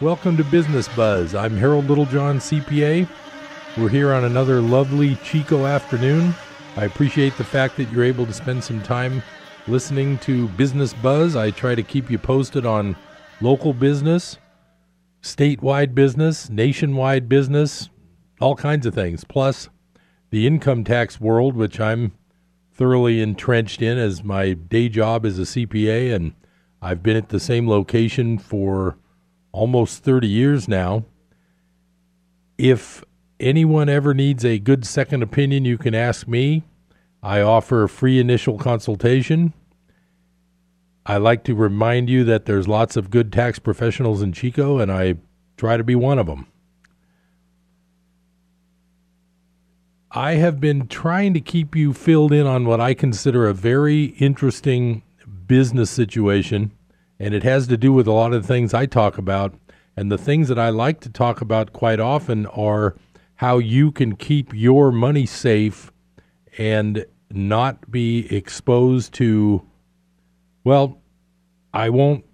[0.00, 1.34] Welcome to Business Buzz.
[1.34, 3.06] I'm Harold Littlejohn, CPA.
[3.76, 6.34] We're here on another lovely Chico afternoon.
[6.78, 9.22] I appreciate the fact that you're able to spend some time
[9.68, 11.36] listening to Business Buzz.
[11.36, 12.96] I try to keep you posted on
[13.42, 14.38] local business,
[15.22, 17.90] statewide business, nationwide business,
[18.40, 19.24] all kinds of things.
[19.24, 19.68] Plus,
[20.30, 22.12] the income tax world, which I'm
[22.72, 26.32] thoroughly entrenched in as my day job as a CPA, and
[26.80, 28.96] I've been at the same location for
[29.52, 31.04] almost 30 years now.
[32.58, 33.04] If
[33.38, 36.64] anyone ever needs a good second opinion, you can ask me.
[37.22, 39.52] I offer a free initial consultation.
[41.04, 44.92] I like to remind you that there's lots of good tax professionals in Chico, and
[44.92, 45.16] I
[45.56, 46.46] try to be one of them.
[50.12, 54.06] I have been trying to keep you filled in on what I consider a very
[54.18, 55.02] interesting
[55.46, 56.72] business situation,
[57.20, 59.54] and it has to do with a lot of the things I talk about.
[59.96, 62.96] And the things that I like to talk about quite often are
[63.36, 65.92] how you can keep your money safe
[66.56, 69.62] and not be exposed to,
[70.64, 70.98] well,
[71.74, 72.24] I won't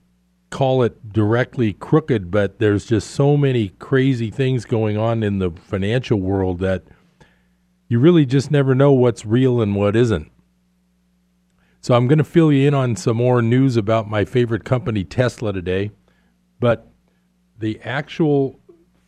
[0.51, 5.51] call it directly crooked, but there's just so many crazy things going on in the
[5.51, 6.85] financial world that
[7.89, 10.31] you really just never know what's real and what isn't.
[11.81, 15.05] So I'm going to fill you in on some more news about my favorite company,
[15.05, 15.91] Tesla, today.
[16.59, 16.91] But
[17.59, 18.59] the actual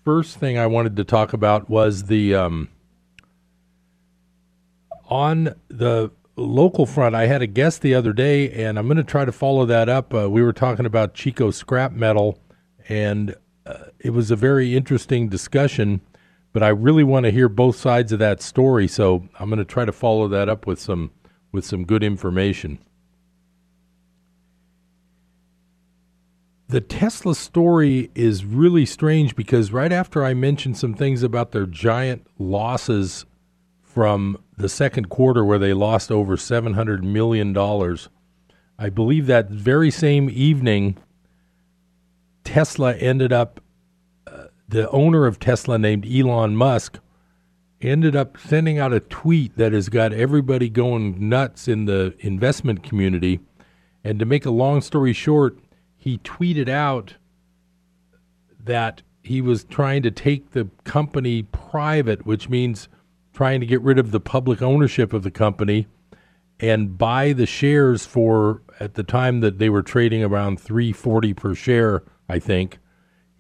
[0.05, 2.69] first thing I wanted to talk about was the um,
[5.09, 7.15] on the local front.
[7.15, 9.89] I had a guest the other day, and I'm going to try to follow that
[9.89, 10.15] up.
[10.15, 12.39] Uh, we were talking about Chico scrap metal,
[12.89, 13.35] and
[13.67, 16.01] uh, it was a very interesting discussion.
[16.53, 19.65] But I really want to hear both sides of that story, so I'm going to
[19.65, 21.11] try to follow that up with some
[21.53, 22.79] with some good information.
[26.69, 31.65] the Tesla story is really strange because right after I mentioned some things about their
[31.65, 33.25] giant losses
[33.81, 37.57] from the second quarter, where they lost over $700 million,
[38.79, 40.99] I believe that very same evening,
[42.45, 43.61] Tesla ended up,
[44.27, 46.99] uh, the owner of Tesla named Elon Musk,
[47.81, 52.83] ended up sending out a tweet that has got everybody going nuts in the investment
[52.83, 53.41] community.
[54.03, 55.59] And to make a long story short,
[55.97, 57.15] he tweeted out
[58.59, 62.89] that he was trying to take the company private, which means
[63.33, 65.87] trying to get rid of the public ownership of the company
[66.61, 71.55] and buy the shares for at the time that they were trading around 340 per
[71.55, 72.79] share, I think.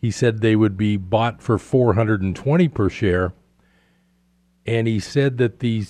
[0.00, 3.32] He said they would be bought for 420 per share.
[4.69, 5.87] And he said that the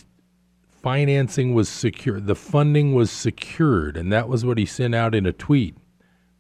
[0.70, 5.26] financing was secure, the funding was secured, and that was what he sent out in
[5.26, 5.76] a tweet.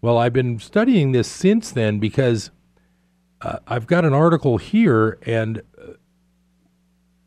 [0.00, 2.52] Well, I've been studying this since then because
[3.42, 5.94] uh, I've got an article here, and uh,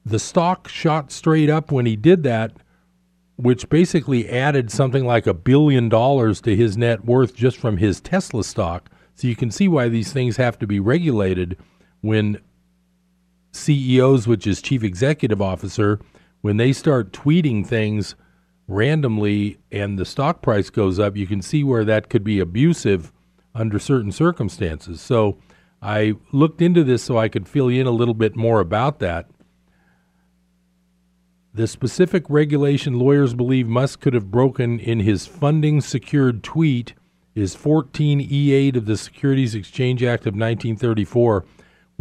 [0.05, 2.53] the stock shot straight up when he did that,
[3.35, 7.99] which basically added something like a billion dollars to his net worth just from his
[7.99, 8.89] Tesla stock.
[9.15, 11.57] So you can see why these things have to be regulated
[11.99, 12.39] when
[13.51, 15.99] CEOs, which is chief executive officer,
[16.41, 18.15] when they start tweeting things
[18.67, 23.11] randomly and the stock price goes up, you can see where that could be abusive
[23.53, 25.01] under certain circumstances.
[25.01, 25.37] So
[25.81, 28.99] I looked into this so I could fill you in a little bit more about
[28.99, 29.27] that.
[31.53, 36.93] The specific regulation lawyers believe Musk could have broken in his funding secured tweet
[37.35, 41.45] is 14E8 of the Securities Exchange Act of 1934,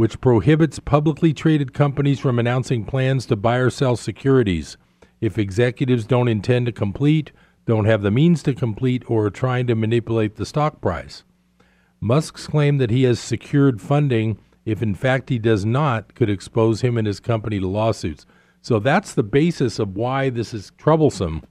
[0.00, 4.78] which prohibits publicly traded companies from announcing plans to buy or sell securities
[5.20, 7.32] if executives don't intend to complete,
[7.66, 11.22] don't have the means to complete, or are trying to manipulate the stock price.
[12.00, 16.80] Musk's claim that he has secured funding, if in fact he does not, could expose
[16.80, 18.24] him and his company to lawsuits.
[18.62, 21.42] So that's the basis of why this is troublesome,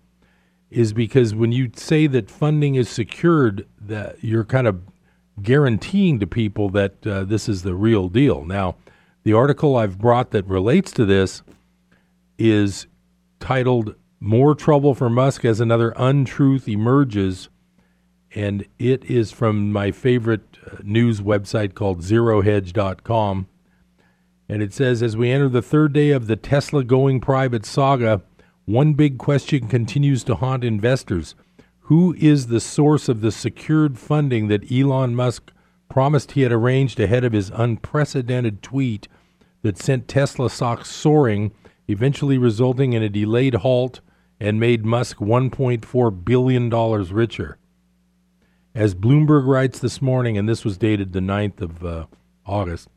[0.71, 4.81] is because when you say that funding is secured, that you're kind of
[5.43, 8.43] guaranteeing to people that uh, this is the real deal.
[8.45, 8.75] Now,
[9.23, 11.43] the article I've brought that relates to this
[12.37, 12.87] is
[13.39, 17.49] titled More Trouble for Musk as Another Untruth Emerges.
[18.33, 23.47] And it is from my favorite uh, news website called zerohedge.com.
[24.47, 28.21] And it says As we enter the third day of the Tesla going private saga,
[28.65, 31.35] one big question continues to haunt investors.
[31.89, 35.51] Who is the source of the secured funding that Elon Musk
[35.89, 39.07] promised he had arranged ahead of his unprecedented tweet
[39.63, 41.51] that sent Tesla stocks soaring
[41.87, 44.01] eventually resulting in a delayed halt
[44.39, 46.69] and made Musk $1.4 billion
[47.11, 47.57] richer.
[48.75, 52.05] As Bloomberg writes this morning, and this was dated the 9th of uh,
[52.45, 52.89] August,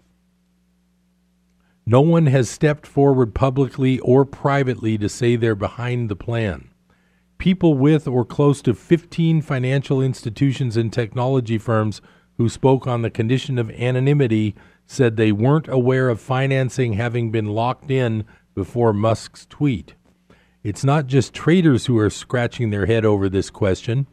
[1.86, 6.71] no one has stepped forward publicly or privately to say they're behind the plan.
[7.42, 12.00] People with or close to 15 financial institutions and technology firms
[12.36, 14.54] who spoke on the condition of anonymity
[14.86, 18.24] said they weren't aware of financing having been locked in
[18.54, 19.96] before Musk's tweet.
[20.62, 24.06] It's not just traders who are scratching their head over this question.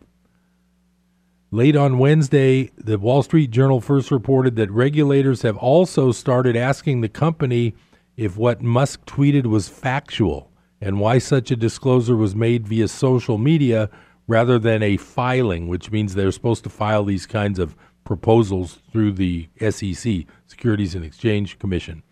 [1.51, 7.01] Late on Wednesday, the Wall Street Journal first reported that regulators have also started asking
[7.01, 7.75] the company
[8.17, 10.48] if what Musk tweeted was factual
[10.81, 13.89] and why such a disclosure was made via social media
[14.27, 19.11] rather than a filing, which means they're supposed to file these kinds of proposals through
[19.11, 22.03] the SEC, Securities and Exchange Commission.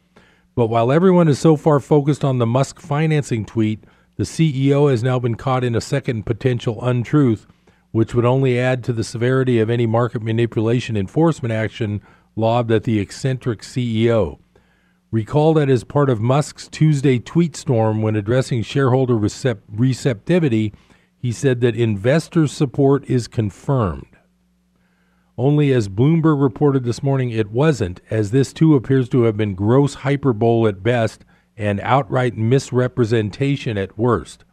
[0.55, 3.83] But while everyone is so far focused on the Musk financing tweet,
[4.15, 7.45] the CEO has now been caught in a second potential untruth,
[7.91, 12.01] which would only add to the severity of any market manipulation enforcement action
[12.35, 14.39] lobbed at the eccentric CEO.
[15.09, 20.73] Recall that as part of Musk's Tuesday tweet storm when addressing shareholder recep- receptivity,
[21.17, 24.17] he said that investor support is confirmed.
[25.37, 29.55] Only as Bloomberg reported this morning, it wasn't, as this too appears to have been
[29.55, 31.23] gross hyperbole at best
[31.55, 34.43] and outright misrepresentation at worst.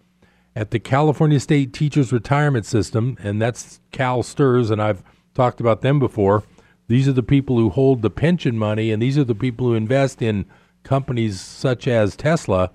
[0.55, 5.03] At the California State Teachers Retirement System, and that's Cal STRS, and I've
[5.35, 6.45] talked about them before,
[6.87, 9.75] these are the people who hold the pension money, and these are the people who
[9.75, 10.45] invest in
[10.83, 12.71] companies such as Tesla,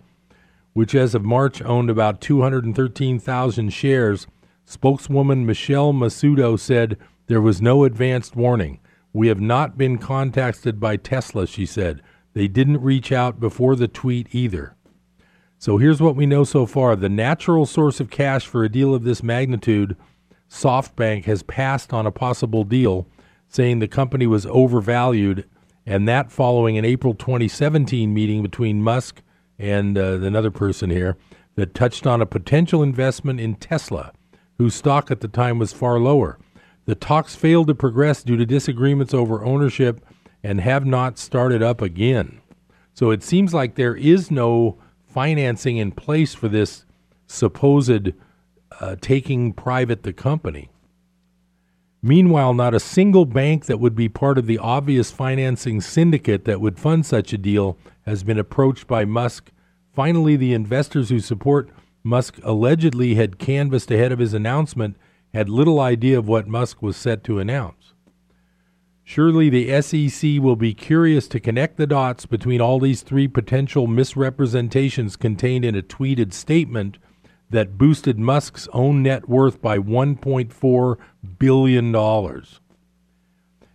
[0.74, 4.28] which as of March owned about 213,000 shares.
[4.66, 6.98] Spokeswoman Michelle Masudo said
[7.28, 8.80] there was no advanced warning.
[9.14, 12.02] We have not been contacted by Tesla, she said.
[12.34, 14.76] They didn't reach out before the tweet either.
[15.58, 18.94] So here's what we know so far the natural source of cash for a deal
[18.96, 19.98] of this magnitude,
[20.50, 23.08] SoftBank, has passed on a possible deal,
[23.50, 25.46] saying the company was overvalued,
[25.86, 29.22] and that following an April 2017 meeting between Musk
[29.58, 31.18] and uh, another person here
[31.56, 34.14] that touched on a potential investment in Tesla,
[34.58, 36.40] whose stock at the time was far lower.
[36.86, 40.06] The talks failed to progress due to disagreements over ownership
[40.44, 42.40] and have not started up again.
[42.94, 46.86] So it seems like there is no financing in place for this
[47.28, 48.14] supposed
[48.80, 50.70] uh, taking private the company.
[52.02, 56.62] Meanwhile, not a single bank that would be part of the obvious financing syndicate that
[56.62, 59.52] would fund such a deal has been approached by Musk.
[59.94, 61.70] Finally, the investors who support
[62.04, 64.96] Musk allegedly had canvassed ahead of his announcement
[65.34, 67.94] had little idea of what Musk was set to announce.
[69.04, 73.88] Surely the SEC will be curious to connect the dots between all these three potential
[73.88, 76.98] misrepresentations contained in a tweeted statement
[77.50, 80.98] that boosted Musk's own net worth by $1.4
[81.40, 81.96] billion.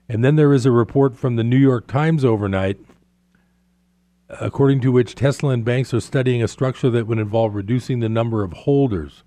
[0.09, 2.79] And then there is a report from the New York Times overnight,
[4.29, 8.09] according to which Tesla and banks are studying a structure that would involve reducing the
[8.09, 9.25] number of holders.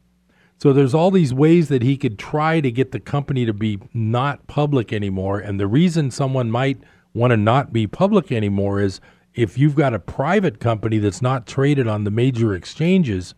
[0.59, 3.79] So there's all these ways that he could try to get the company to be
[3.93, 5.39] not public anymore.
[5.39, 6.79] And the reason someone might
[7.13, 8.99] want to not be public anymore is
[9.35, 13.35] if you've got a private company that's not traded on the major exchanges,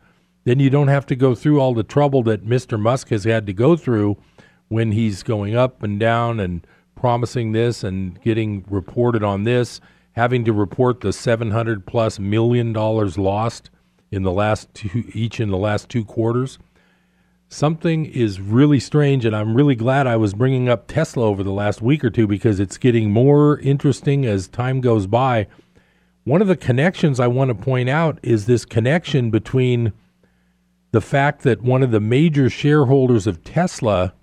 [0.49, 2.79] then you don't have to go through all the trouble that Mr.
[2.79, 4.17] Musk has had to go through
[4.67, 6.65] when he's going up and down and
[6.95, 9.79] promising this and getting reported on this,
[10.13, 13.69] having to report the 700 plus million dollars lost
[14.11, 16.57] in the last two, each in the last two quarters
[17.49, 21.51] something is really strange, and I'm really glad I was bringing up Tesla over the
[21.51, 25.47] last week or two because it's getting more interesting as time goes by.
[26.23, 29.93] One of the connections I want to point out is this connection between
[30.91, 34.13] the fact that one of the major shareholders of Tesla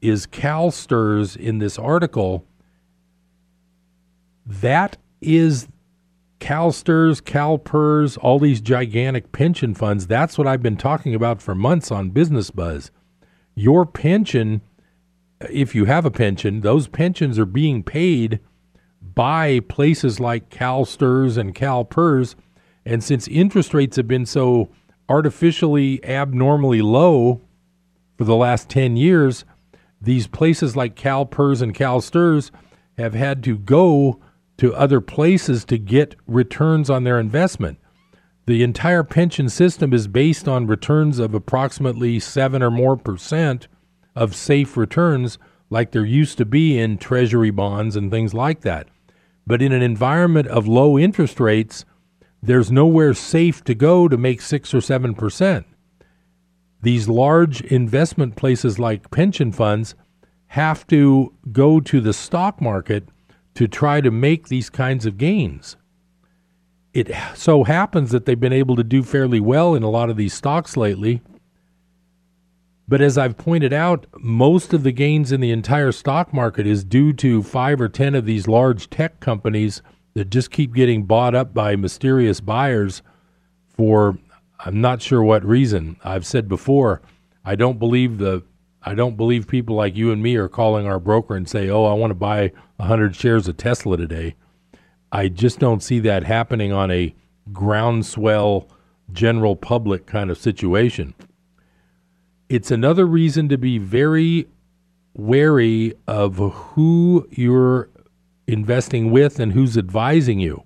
[0.00, 2.44] is Cal STRS in this article.
[4.44, 5.68] That is
[6.38, 10.06] Cal STRS, CalPERS, all these gigantic pension funds.
[10.06, 12.90] That's what I've been talking about for months on Business Buzz.
[13.54, 14.60] Your pension,
[15.48, 18.40] if you have a pension, those pensions are being paid
[19.00, 22.34] by places like Cal STRS and CalPERS.
[22.84, 24.68] And since interest rates have been so
[25.08, 27.40] artificially abnormally low
[28.16, 29.44] for the last 10 years,
[30.00, 32.50] these places like CalPERS and Cal STRS
[32.98, 34.20] have had to go
[34.58, 37.78] to other places to get returns on their investment.
[38.46, 43.68] The entire pension system is based on returns of approximately 7 or more percent
[44.14, 48.86] of safe returns, like there used to be in treasury bonds and things like that.
[49.46, 51.84] But in an environment of low interest rates,
[52.42, 55.66] there's nowhere safe to go to make 6 or 7 percent.
[56.82, 59.94] These large investment places like pension funds
[60.48, 63.08] have to go to the stock market
[63.54, 65.76] to try to make these kinds of gains.
[66.92, 70.16] It so happens that they've been able to do fairly well in a lot of
[70.16, 71.20] these stocks lately.
[72.88, 76.84] But as I've pointed out, most of the gains in the entire stock market is
[76.84, 79.82] due to five or 10 of these large tech companies
[80.16, 83.02] that just keep getting bought up by mysterious buyers
[83.68, 84.16] for
[84.58, 85.98] I'm not sure what reason.
[86.02, 87.02] I've said before,
[87.44, 88.42] I don't believe the
[88.82, 91.84] I don't believe people like you and me are calling our broker and say, "Oh,
[91.84, 94.36] I want to buy 100 shares of Tesla today."
[95.12, 97.14] I just don't see that happening on a
[97.52, 98.70] groundswell
[99.12, 101.12] general public kind of situation.
[102.48, 104.48] It's another reason to be very
[105.12, 107.90] wary of who you're
[108.46, 110.64] investing with and who's advising you.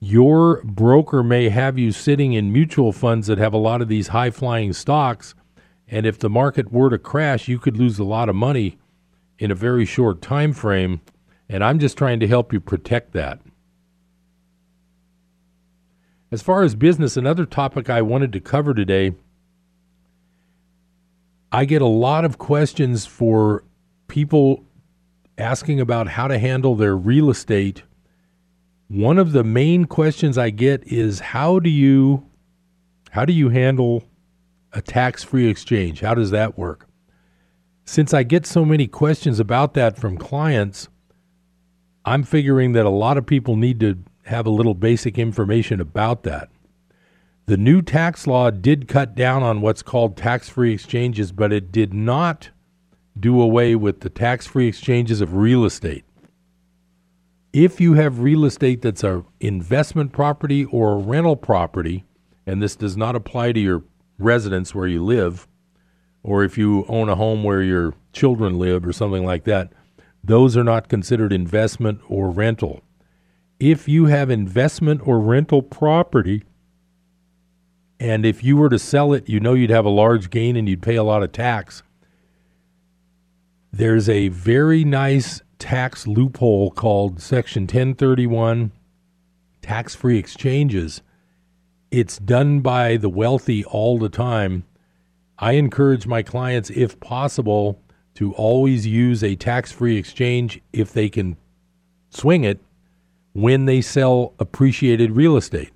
[0.00, 4.08] Your broker may have you sitting in mutual funds that have a lot of these
[4.08, 5.34] high flying stocks
[5.90, 8.78] and if the market were to crash, you could lose a lot of money
[9.38, 11.00] in a very short time frame.
[11.48, 13.40] And I'm just trying to help you protect that.
[16.30, 19.14] As far as business, another topic I wanted to cover today,
[21.50, 23.64] I get a lot of questions for
[24.06, 24.64] people
[25.40, 27.82] asking about how to handle their real estate.
[28.88, 32.26] One of the main questions I get is how do you
[33.10, 34.04] how do you handle
[34.72, 36.00] a tax free exchange?
[36.00, 36.86] How does that work?
[37.84, 40.88] Since I get so many questions about that from clients,
[42.04, 46.22] I'm figuring that a lot of people need to have a little basic information about
[46.22, 46.50] that.
[47.46, 51.72] The new tax law did cut down on what's called tax free exchanges, but it
[51.72, 52.50] did not
[53.18, 56.04] do away with the tax free exchanges of real estate.
[57.52, 62.04] If you have real estate that's an investment property or a rental property,
[62.46, 63.82] and this does not apply to your
[64.18, 65.48] residence where you live,
[66.22, 69.72] or if you own a home where your children live or something like that,
[70.22, 72.82] those are not considered investment or rental.
[73.58, 76.44] If you have investment or rental property,
[77.98, 80.68] and if you were to sell it, you know you'd have a large gain and
[80.68, 81.82] you'd pay a lot of tax.
[83.72, 88.72] There's a very nice tax loophole called Section 1031
[89.62, 91.02] tax free exchanges
[91.90, 94.64] it's done by the wealthy all the time.
[95.38, 97.82] I encourage my clients, if possible,
[98.14, 101.36] to always use a tax free exchange if they can
[102.10, 102.60] swing it
[103.32, 105.72] when they sell appreciated real estate.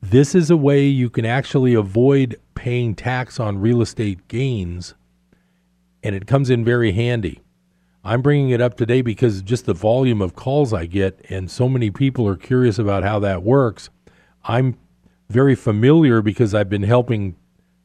[0.00, 4.94] This is a way you can actually avoid paying tax on real estate gains,
[6.02, 7.40] and it comes in very handy.
[8.04, 11.68] I'm bringing it up today because just the volume of calls I get, and so
[11.68, 13.90] many people are curious about how that works.
[14.44, 14.76] I'm
[15.28, 17.36] very familiar because I've been helping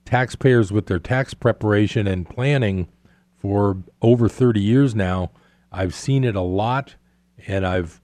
[0.06, 2.88] taxpayers with their tax preparation and planning
[3.36, 5.32] for over 30 years now.
[5.72, 6.96] I've seen it a lot
[7.46, 8.02] and I've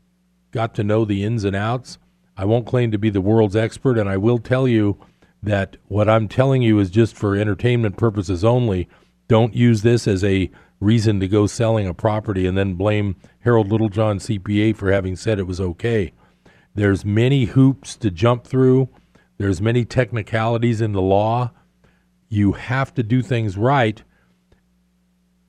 [0.51, 1.97] got to know the ins and outs.
[2.37, 4.97] I won't claim to be the world's expert, and I will tell you
[5.41, 8.87] that what I'm telling you is just for entertainment purposes only.
[9.27, 13.71] Don't use this as a reason to go selling a property and then blame Harold
[13.71, 16.11] Littlejohn CPA for having said it was okay.
[16.75, 18.89] There's many hoops to jump through.
[19.37, 21.51] There's many technicalities in the law.
[22.29, 24.03] You have to do things right.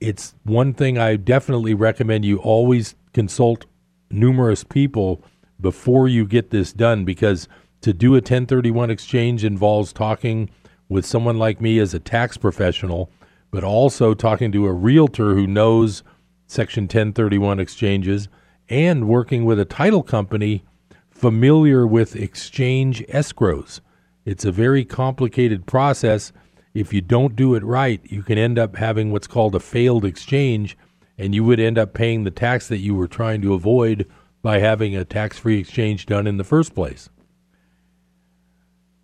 [0.00, 3.66] It's one thing I definitely recommend you always consult
[4.10, 5.22] numerous people
[5.60, 7.48] before you get this done because
[7.80, 10.50] to do a 1031 exchange involves talking
[10.88, 13.10] with someone like me as a tax professional,
[13.54, 16.02] but also talking to a realtor who knows
[16.48, 18.26] Section 1031 exchanges
[18.68, 20.64] and working with a title company
[21.08, 23.78] familiar with exchange escrows.
[24.24, 26.32] It's a very complicated process.
[26.74, 30.04] If you don't do it right, you can end up having what's called a failed
[30.04, 30.76] exchange,
[31.16, 34.10] and you would end up paying the tax that you were trying to avoid
[34.42, 37.08] by having a tax free exchange done in the first place.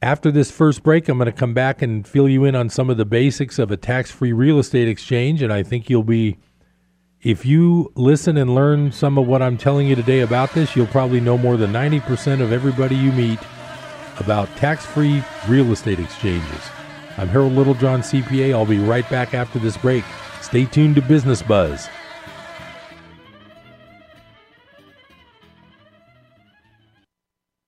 [0.02, 2.88] After this first break, I'm going to come back and fill you in on some
[2.88, 6.38] of the basics of a tax free real estate exchange, and I think you'll be
[7.20, 10.86] if you listen and learn some of what I'm telling you today about this, you'll
[10.86, 13.38] probably know more than 90% of everybody you meet
[14.16, 16.70] about tax free real estate exchanges.
[17.18, 18.54] I'm Harold Littlejohn, CPA.
[18.54, 20.04] I'll be right back after this break.
[20.40, 21.90] Stay tuned to Business Buzz.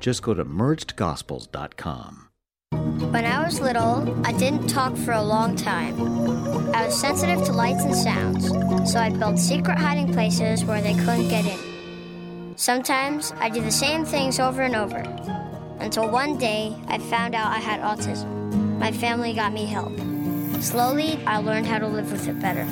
[0.00, 2.28] Just go to mergedgospels.com.
[3.10, 5.98] When I was little, I didn't talk for a long time.
[6.74, 8.48] I was sensitive to lights and sounds,
[8.92, 12.56] so I built secret hiding places where they couldn't get in.
[12.56, 14.98] Sometimes I do the same things over and over,
[15.78, 18.78] until one day I found out I had autism.
[18.78, 19.96] My family got me help.
[20.60, 22.66] Slowly, I learned how to live with it better.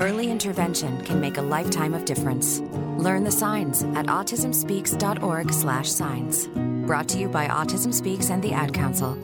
[0.00, 2.60] Early intervention can make a lifetime of difference.
[2.98, 6.48] Learn the signs at autismspeaks.org/signs.
[6.86, 9.16] Brought to you by Autism Speaks and the Ad Council.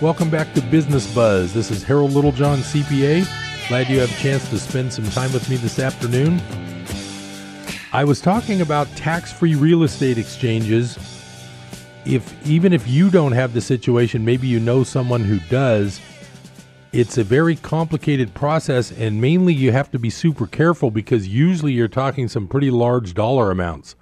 [0.00, 1.52] Welcome back to Business Buzz.
[1.52, 3.26] This is Harold Littlejohn, CPA.
[3.68, 6.40] Glad you have a chance to spend some time with me this afternoon.
[7.90, 10.98] I was talking about tax-free real estate exchanges.
[12.04, 15.98] If even if you don't have the situation, maybe you know someone who does.
[16.92, 21.72] It's a very complicated process and mainly you have to be super careful because usually
[21.72, 23.94] you're talking some pretty large dollar amounts.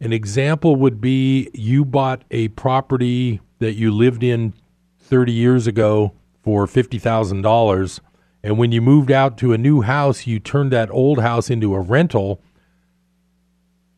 [0.00, 4.54] An example would be you bought a property that you lived in
[5.00, 6.12] 30 years ago
[6.44, 8.00] for $50,000.
[8.44, 11.74] And when you moved out to a new house, you turned that old house into
[11.74, 12.40] a rental.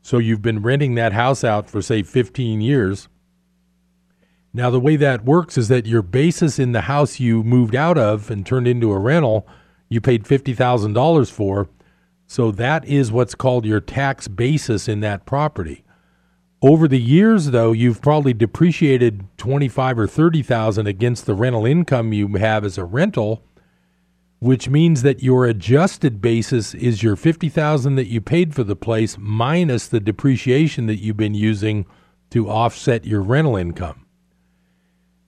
[0.09, 3.09] So you've been renting that house out for, say, 15 years.
[4.55, 7.99] Now, the way that works is that your basis in the house you moved out
[7.99, 9.47] of and turned into a rental,
[9.91, 11.69] you paid $50,000 for.
[12.27, 15.85] So that is what's called your tax basis in that property.
[16.63, 22.15] Over the years, though, you've probably depreciated twenty-five or thirty thousand against the rental income
[22.15, 23.45] you have as a rental,
[24.39, 28.77] which means that your adjusted basis is your fifty thousand that you paid for the
[28.77, 31.87] place minus the depreciation that you've been using
[32.31, 34.07] to offset your rental income.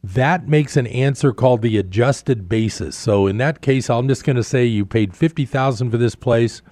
[0.03, 2.96] That makes an answer called the adjusted basis.
[2.96, 6.14] So in that case, I'm just going to say you paid fifty thousand for this
[6.14, 6.62] place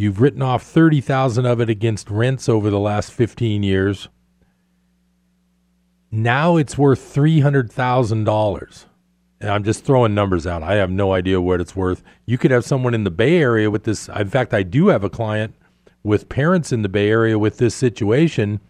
[0.00, 4.08] You've written off 30,000 of it against rents over the last 15 years.
[6.10, 8.84] Now it's worth $300,000.
[9.42, 10.62] I'm just throwing numbers out.
[10.62, 12.02] I have no idea what it's worth.
[12.26, 14.08] You could have someone in the Bay Area with this.
[14.08, 15.54] In fact, I do have a client
[16.02, 18.60] with parents in the Bay Area with this situation,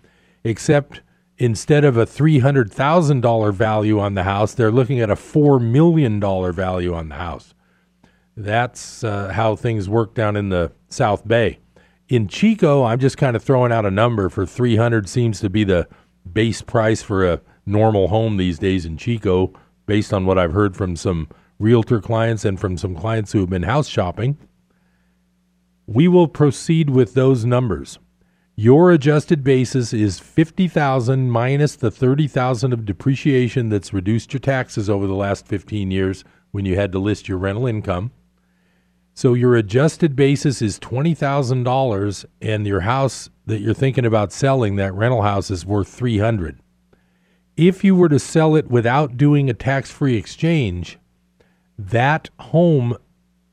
[0.45, 1.01] except
[1.39, 6.21] instead of a $300,000 value on the house, they're looking at a $4 million
[6.53, 7.55] value on the house.
[8.37, 11.59] That's uh, how things work down in the South Bay.
[12.09, 15.65] In Chico, I'm just kind of throwing out a number for 300 seems to be
[15.65, 15.89] the
[16.31, 19.53] base price for a normal home these days in Chico
[19.91, 21.27] based on what I've heard from some
[21.59, 24.39] realtor clients and from some clients who have been house shopping.
[25.89, 27.99] We will proceed with those numbers.
[28.55, 35.09] Your adjusted basis is 50,000 minus the 30,000 of depreciation that's reduced your taxes over
[35.09, 36.23] the last 15 years
[36.53, 38.13] when you had to list your rental income.
[39.13, 44.31] So your adjusted basis is twenty thousand dollars, and your house that you're thinking about
[44.31, 46.60] selling, that rental house, is worth three hundred.
[47.57, 50.99] If you were to sell it without doing a tax-free exchange,
[51.79, 52.97] that home,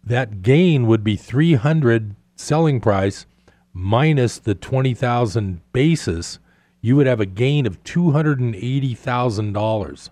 [0.03, 3.25] that gain would be three hundred selling price
[3.73, 6.39] minus the twenty thousand basis.
[6.81, 10.09] You would have a gain of two hundred and eighty thousand dollars.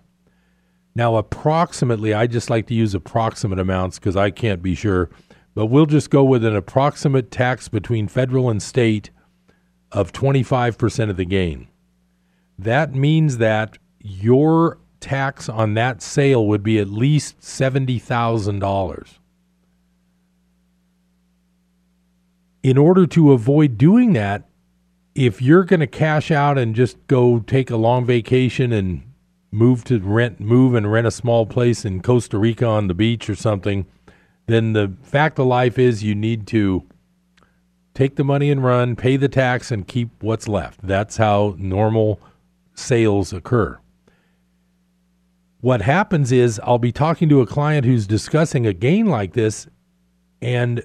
[0.94, 5.10] Now, approximately, I just like to use approximate amounts because I can't be sure
[5.56, 9.08] but we'll just go with an approximate tax between federal and state
[9.90, 11.66] of 25% of the gain.
[12.58, 19.18] That means that your tax on that sale would be at least $70,000.
[22.62, 24.48] In order to avoid doing that,
[25.14, 29.02] if you're going to cash out and just go take a long vacation and
[29.50, 33.30] move to rent, move and rent a small place in Costa Rica on the beach
[33.30, 33.86] or something,
[34.46, 36.84] then the fact of life is you need to
[37.94, 40.80] take the money and run, pay the tax, and keep what's left.
[40.82, 42.20] That's how normal
[42.78, 43.78] sales occur.
[45.60, 49.66] What happens is I'll be talking to a client who's discussing a gain like this,
[50.40, 50.84] and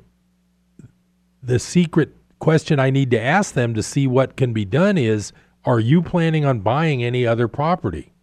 [1.44, 5.34] the secret question I need to ask them to see what can be done is
[5.66, 8.14] Are you planning on buying any other property?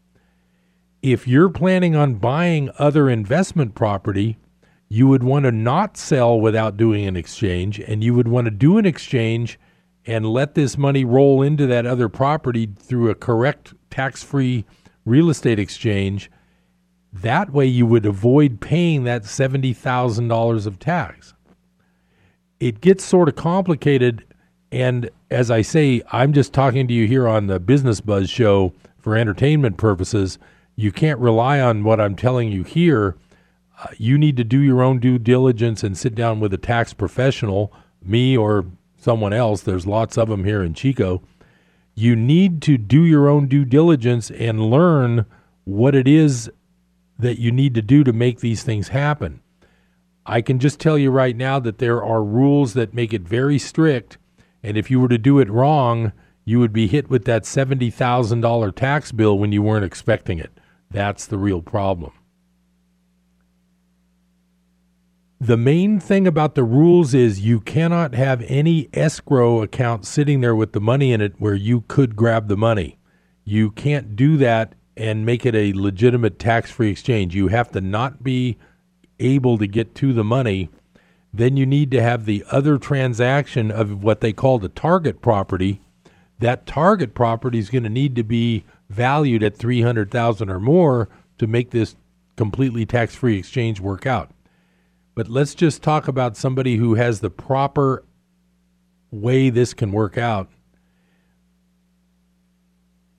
[1.01, 4.37] If you're planning on buying other investment property,
[4.89, 8.51] you would want to not sell without doing an exchange, and you would want to
[8.51, 9.61] do an exchange
[10.09, 14.65] and let this money roll into that other property through a correct tax free
[15.05, 16.31] real estate exchange.
[17.13, 21.35] That way, you would avoid paying that $70,000 of tax
[22.61, 24.25] it gets sort of complicated.
[24.73, 28.73] And as I say, I'm just talking to you here on the Business Buzz show
[28.99, 30.39] for entertainment purposes.
[30.77, 33.17] You can't rely on what I'm telling you here.
[33.81, 36.93] Uh, you need to do your own due diligence and sit down with a tax
[36.93, 38.67] professional, me or
[39.09, 39.63] someone else.
[39.63, 41.23] There's lots of them here in Chico.
[41.95, 45.25] You need to do your own due diligence and learn
[45.65, 46.51] what it is
[47.19, 49.41] that you need to do to make these things happen.
[50.27, 53.59] I can just tell you right now that there are rules that make it very
[53.59, 54.19] strict.
[54.63, 56.13] And if you were to do it wrong,
[56.45, 60.53] you would be hit with that $70,000 tax bill when you weren't expecting it.
[60.91, 62.13] That's the real problem.
[65.41, 70.57] The main thing about the rules is you cannot have any escrow account sitting there
[70.57, 72.99] with the money in it where you could grab the money.
[73.45, 77.37] You can't do that and make it a legitimate tax free exchange.
[77.37, 78.59] You have to not be
[79.21, 80.71] able to get to the money,
[81.33, 85.81] then you need to have the other transaction of what they call the target property.
[86.41, 91.47] That target property is going to need to be valued at 300,000 or more to
[91.47, 91.95] make this
[92.37, 94.33] completely tax-free exchange work out.
[95.19, 98.05] But let's just talk about somebody who has the proper
[99.11, 100.49] way this can work out.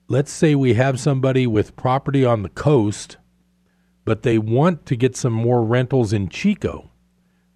[0.08, 3.18] Let's say we have somebody with property on the coast
[4.06, 6.90] but they want to get some more rentals in Chico.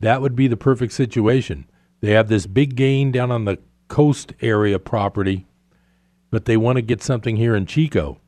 [0.00, 1.64] That would be the perfect situation.
[2.02, 5.46] They have this big gain down on the coast area property,
[6.30, 8.20] but they want to get something here in Chico.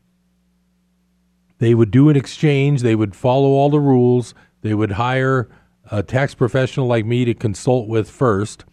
[1.58, 5.50] They would do an exchange, they would follow all the rules, they would hire
[5.90, 8.64] a tax professional like me to consult with first.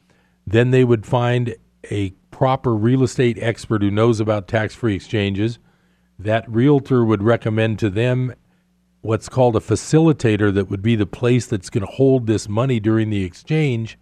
[0.45, 1.55] Then they would find
[1.89, 5.59] a proper real estate expert who knows about tax free exchanges.
[6.17, 8.33] That realtor would recommend to them
[9.01, 12.79] what's called a facilitator that would be the place that's going to hold this money
[12.79, 13.97] during the exchange.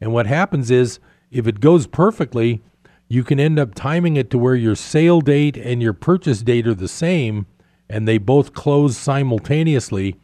[0.00, 0.98] And what happens is,
[1.30, 2.62] if it goes perfectly,
[3.08, 6.66] you can end up timing it to where your sale date and your purchase date
[6.66, 7.46] are the same,
[7.88, 10.16] and they both close simultaneously.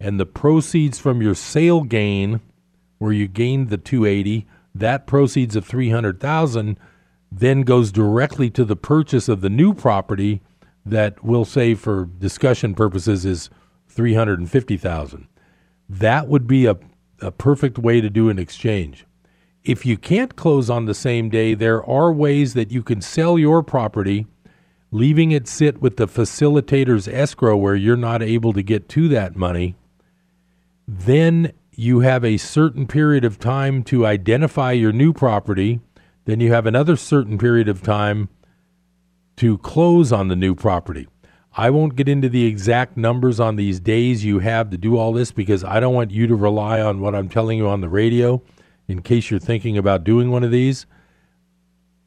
[0.00, 2.40] And the proceeds from your sale gain,
[2.98, 6.78] where you gained the 280, that proceeds of 300,000
[7.30, 10.40] then goes directly to the purchase of the new property
[10.84, 13.50] that we'll say for discussion purposes is
[13.88, 15.26] 350,000.
[15.88, 16.76] That would be a,
[17.20, 19.04] a perfect way to do an exchange.
[19.64, 23.38] If you can't close on the same day, there are ways that you can sell
[23.38, 24.26] your property,
[24.90, 29.36] leaving it sit with the facilitator's escrow where you're not able to get to that
[29.36, 29.76] money.
[30.90, 35.80] Then you have a certain period of time to identify your new property.
[36.24, 38.30] Then you have another certain period of time
[39.36, 41.06] to close on the new property.
[41.52, 45.12] I won't get into the exact numbers on these days you have to do all
[45.12, 47.88] this because I don't want you to rely on what I'm telling you on the
[47.90, 48.42] radio
[48.88, 50.86] in case you're thinking about doing one of these.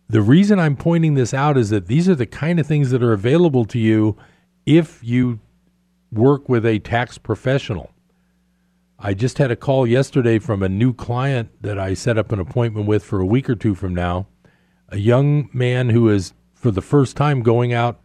[0.10, 3.04] The reason I'm pointing this out is that these are the kind of things that
[3.04, 4.18] are available to you
[4.66, 5.40] if you
[6.12, 7.92] work with a tax professional.
[9.04, 12.40] I just had a call yesterday from a new client that I set up an
[12.40, 14.28] appointment with for a week or two from now.
[14.90, 18.00] A young man who is, for the first time, going out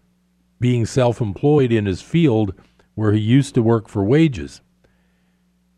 [0.58, 2.54] being self employed in his field
[2.94, 4.62] where he used to work for wages.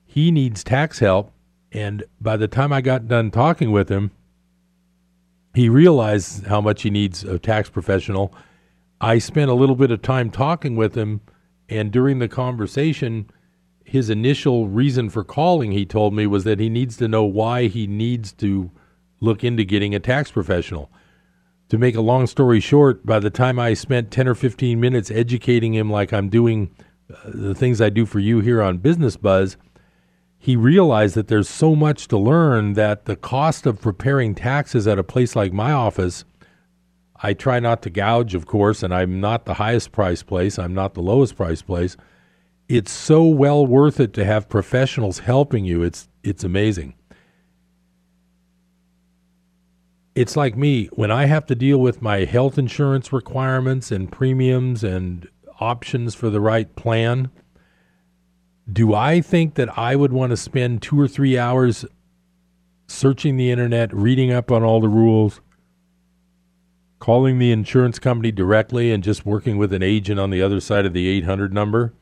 [0.07, 1.33] He needs tax help,
[1.73, 4.13] and by the time I got done talking with him,
[5.53, 8.33] he realized how much he needs a tax professional.
[9.01, 11.23] I spent a little bit of time talking with him,
[11.69, 13.29] and during the conversation,
[13.89, 17.67] his initial reason for calling, he told me, was that he needs to know why
[17.67, 18.71] he needs to
[19.21, 20.91] look into getting a tax professional
[21.69, 25.11] to make a long story short, by the time I spent 10 or 15 minutes
[25.11, 26.71] educating him like I'm doing
[27.13, 29.57] uh, the things I do for you here on Business Buzz,
[30.39, 34.99] he realized that there's so much to learn that the cost of preparing taxes at
[34.99, 36.25] a place like my office,
[37.23, 40.75] I try not to gouge, of course, and I'm not the highest price place, I'm
[40.75, 41.97] not the lowest price place.
[42.69, 45.83] It's so well worth it to have professionals helping you.
[45.83, 46.95] It's it's amazing.
[50.15, 54.83] It's like me when I have to deal with my health insurance requirements and premiums
[54.83, 55.29] and
[55.61, 57.31] options for the right plan
[58.71, 61.85] do I think that I would want to spend two or three hours
[62.87, 65.41] searching the internet, reading up on all the rules,
[66.99, 70.85] calling the insurance company directly, and just working with an agent on the other side
[70.85, 71.95] of the 800 number?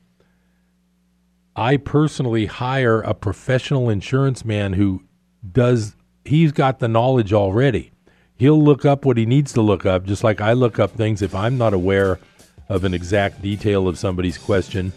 [1.56, 5.02] I personally hire a professional insurance man who
[5.50, 7.92] does, he's got the knowledge already.
[8.36, 11.22] He'll look up what he needs to look up, just like I look up things
[11.22, 12.20] if I'm not aware
[12.68, 14.92] of an exact detail of somebody's question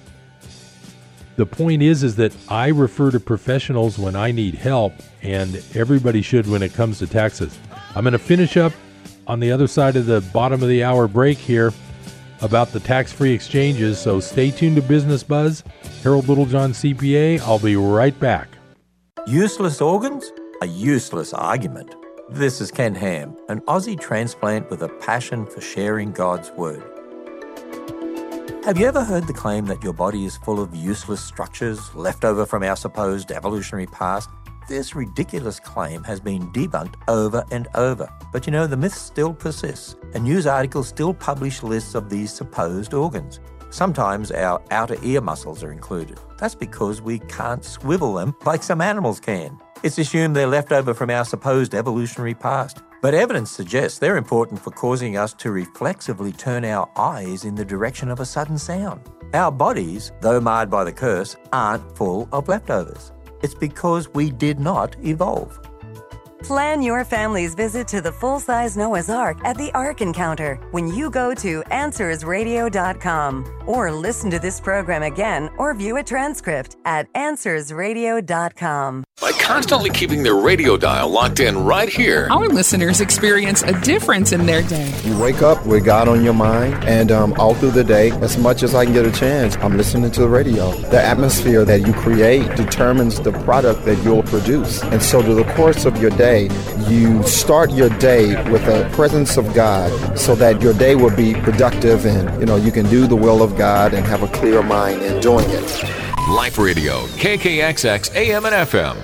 [1.39, 4.91] the point is is that I refer to professionals when I need help
[5.21, 7.57] and everybody should when it comes to taxes.
[7.95, 8.73] I'm going to finish up
[9.25, 11.71] on the other side of the bottom of the hour break here
[12.41, 15.63] about the tax-free exchanges, so stay tuned to Business Buzz.
[16.03, 18.49] Harold Littlejohn CPA, I'll be right back.
[19.27, 20.31] Useless organs?
[20.61, 21.95] A useless argument.
[22.29, 26.83] This is Ken Ham, an Aussie transplant with a passion for sharing God's word.
[28.65, 32.23] Have you ever heard the claim that your body is full of useless structures left
[32.25, 34.29] over from our supposed evolutionary past?
[34.69, 38.07] This ridiculous claim has been debunked over and over.
[38.31, 42.31] But you know, the myth still persists, and news articles still publish lists of these
[42.31, 43.39] supposed organs.
[43.71, 46.19] Sometimes our outer ear muscles are included.
[46.37, 49.57] That's because we can't swivel them like some animals can.
[49.81, 52.83] It's assumed they're left over from our supposed evolutionary past.
[53.01, 57.65] But evidence suggests they're important for causing us to reflexively turn our eyes in the
[57.65, 59.01] direction of a sudden sound.
[59.33, 63.13] Our bodies, though marred by the curse, aren't full of leftovers.
[63.41, 65.59] It's because we did not evolve.
[66.43, 70.87] Plan your family's visit to the full size Noah's Ark at the Ark Encounter when
[70.87, 77.11] you go to AnswersRadio.com or listen to this program again or view a transcript at
[77.13, 79.03] AnswersRadio.com.
[79.21, 84.31] By constantly keeping their radio dial locked in right here, our listeners experience a difference
[84.31, 84.93] in their day.
[85.03, 88.37] You wake up with God on your mind, and um, all through the day, as
[88.37, 90.71] much as I can get a chance, I'm listening to the radio.
[90.71, 94.81] The atmosphere that you create determines the product that you'll produce.
[94.83, 96.49] And so, through the course of your day,
[96.87, 101.33] you start your day with the presence of God so that your day will be
[101.33, 104.63] productive and, you know, you can do the will of God and have a clear
[104.63, 105.83] mind in doing it.
[106.29, 109.03] Life Radio, KKXX AM and FM.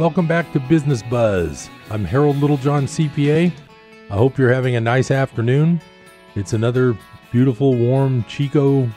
[0.00, 1.68] Welcome back to Business Buzz.
[1.90, 3.52] I'm Harold Littlejohn, CPA.
[4.08, 5.78] I hope you're having a nice afternoon.
[6.34, 6.96] It's another
[7.30, 8.88] beautiful, warm Chico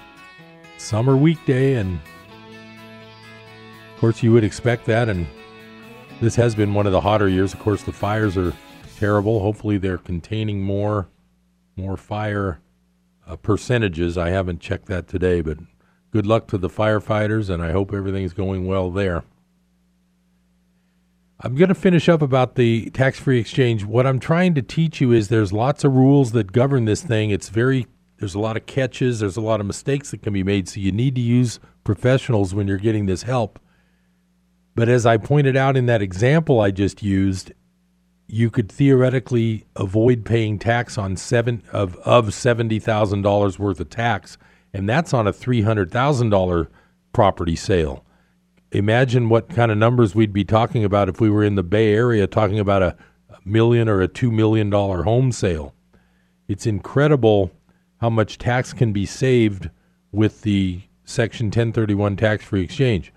[0.77, 1.99] summer weekday, and
[3.93, 5.09] of course, you would expect that.
[5.09, 5.27] And
[6.21, 7.53] this has been one of the hotter years.
[7.53, 8.53] Of course, the fires are
[8.97, 9.41] terrible.
[9.41, 11.09] Hopefully, they're containing more
[11.75, 12.61] more fire
[13.27, 14.17] uh, percentages.
[14.17, 15.57] I haven't checked that today, but
[16.11, 19.25] good luck to the firefighters, and I hope everything's going well there.
[21.45, 23.83] I'm going to finish up about the tax free exchange.
[23.83, 27.31] What I'm trying to teach you is there's lots of rules that govern this thing.
[27.31, 27.85] It's very,
[28.19, 30.69] there's a lot of catches, there's a lot of mistakes that can be made.
[30.69, 33.59] So you need to use professionals when you're getting this help.
[34.73, 37.51] But as I pointed out in that example I just used,
[38.25, 43.89] you could theoretically avoid paying tax on seven of, of seventy thousand dollars worth of
[43.89, 44.37] tax,
[44.73, 46.71] and that's on a three hundred thousand dollar
[47.11, 48.05] property sale
[48.73, 51.93] imagine what kind of numbers we'd be talking about if we were in the Bay
[51.93, 52.95] Area talking about a
[53.45, 55.73] million or a two million dollar home sale.
[56.47, 57.51] It's incredible
[58.01, 59.69] how much tax can be saved
[60.11, 63.13] with the Section 1031 tax free exchange.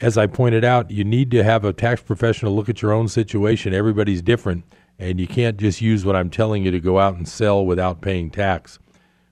[0.00, 3.08] As I pointed out, you need to have a tax professional look at your own
[3.08, 3.72] situation.
[3.72, 4.64] Everybody's different,
[4.98, 8.00] and you can't just use what I'm telling you to go out and sell without
[8.00, 8.78] paying tax.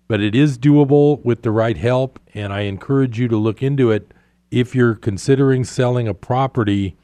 [0.06, 3.90] But it is doable with the right help, and I encourage you to look into
[3.90, 4.12] it
[4.50, 6.96] if you're considering selling a property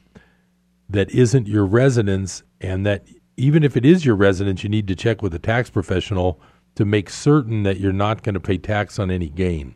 [0.88, 3.06] that isn't your residence and that
[3.36, 6.40] even if it is your residence, you need to check with a tax professional
[6.74, 9.74] to make certain that you're not going to pay tax on any gain.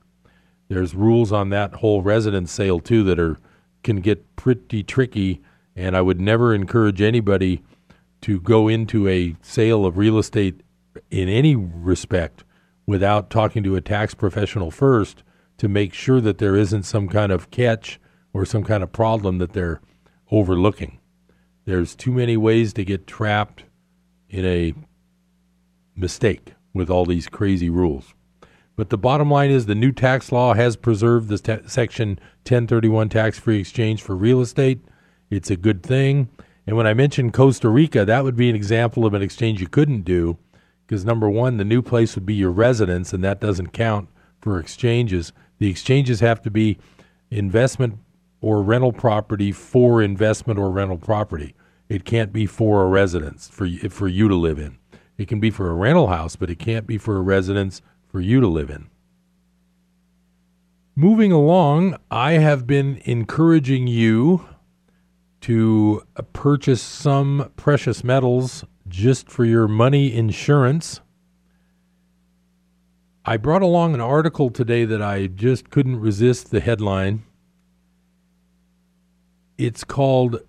[0.69, 3.39] There's rules on that whole residence sale too that are
[3.83, 5.43] can get pretty tricky
[5.75, 7.63] and I would never encourage anybody
[8.21, 10.61] to go into a sale of real estate
[11.11, 12.45] in any respect
[12.87, 15.23] without talking to a tax professional first
[15.61, 18.01] to make sure that there isn't some kind of catch
[18.33, 19.83] or some kind of problem that they're
[20.31, 20.99] overlooking.
[21.67, 23.65] There's too many ways to get trapped
[24.31, 24.73] in a
[25.95, 28.15] mistake with all these crazy rules.
[28.75, 33.11] But the bottom line is the new tax law has preserved the te- Section 1031
[33.11, 34.81] tax free exchange for real estate.
[35.29, 36.31] It's a good thing.
[36.67, 39.69] And when I mentioned Costa Rica, that would be an example of an exchange you
[39.69, 40.39] couldn't do
[40.87, 44.09] because number one, the new place would be your residence, and that doesn't count
[44.41, 45.35] for exchanges.
[45.61, 46.79] The exchanges have to be
[47.31, 47.99] investment
[48.41, 51.55] or rental property for investment or rental property.
[51.89, 54.79] It can't be for a residence for for you to live in.
[55.19, 58.21] It can be for a rental house, but it can't be for a residence for
[58.21, 58.89] you to live in.
[60.97, 64.49] Moving along, I have been encouraging you
[65.43, 71.01] to purchase some precious metals just for your money insurance.
[73.25, 77.25] I brought along an article today that I just couldn't resist the headline.
[79.59, 80.41] It's called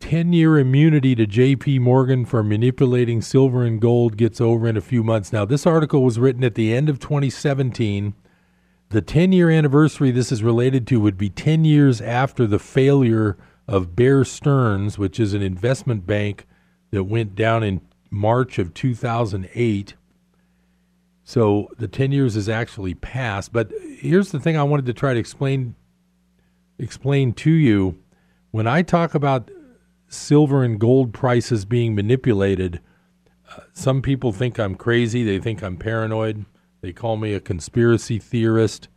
[0.00, 4.82] 10 year immunity to JP Morgan for manipulating silver and gold gets over in a
[4.82, 5.32] few months.
[5.32, 8.12] Now, this article was written at the end of 2017.
[8.90, 13.38] The 10 year anniversary this is related to would be 10 years after the failure
[13.66, 16.46] of Bear Stearns, which is an investment bank
[16.90, 19.94] that went down in March of 2008.
[21.24, 23.52] So the 10 years is actually passed.
[23.52, 25.74] But here's the thing I wanted to try to explain
[26.78, 27.98] explain to you.
[28.50, 29.50] When I talk about
[30.12, 32.80] silver and gold prices being manipulated.
[33.50, 35.24] Uh, some people think I'm crazy.
[35.24, 36.44] They think I'm paranoid.
[36.80, 38.88] They call me a conspiracy theorist.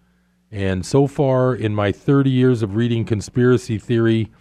[0.52, 4.32] And so far, in my 30 years of reading conspiracy theory,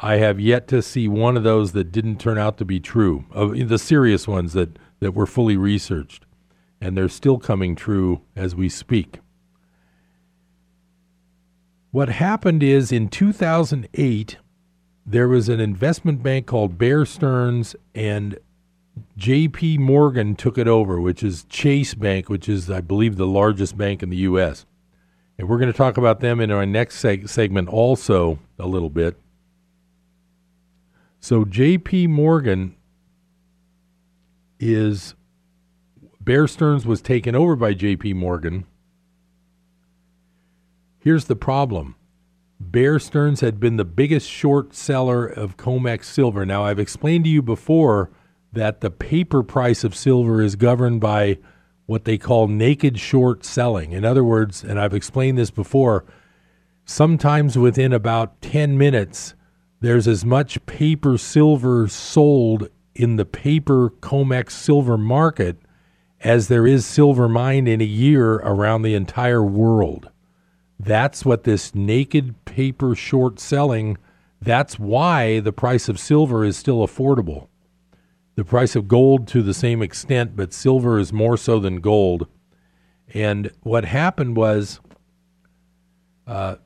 [0.00, 3.24] I have yet to see one of those that didn't turn out to be true.
[3.34, 6.23] Uh, the serious ones that, that were fully researched.
[6.84, 9.20] And they're still coming true as we speak.
[11.92, 14.36] What happened is in 2008,
[15.06, 18.38] there was an investment bank called Bear Stearns, and
[19.16, 19.78] J.P.
[19.78, 24.02] Morgan took it over, which is Chase Bank, which is, I believe, the largest bank
[24.02, 24.66] in the U.S.
[25.38, 28.90] And we're going to talk about them in our next seg- segment also a little
[28.90, 29.18] bit.
[31.18, 32.08] So, J.P.
[32.08, 32.76] Morgan
[34.60, 35.14] is
[36.24, 38.14] Bear Stearns was taken over by J.P.
[38.14, 38.64] Morgan.
[40.98, 41.96] Here's the problem
[42.58, 46.46] Bear Stearns had been the biggest short seller of COMEX silver.
[46.46, 48.10] Now, I've explained to you before
[48.54, 51.36] that the paper price of silver is governed by
[51.84, 53.92] what they call naked short selling.
[53.92, 56.06] In other words, and I've explained this before,
[56.86, 59.34] sometimes within about 10 minutes,
[59.80, 65.58] there's as much paper silver sold in the paper COMEX silver market
[66.24, 70.10] as there is silver mined in a year around the entire world.
[70.80, 73.98] That's what this naked paper short selling,
[74.40, 77.48] that's why the price of silver is still affordable.
[78.36, 82.26] The price of gold to the same extent, but silver is more so than gold.
[83.12, 84.80] And what happened was,
[86.26, 86.56] uh,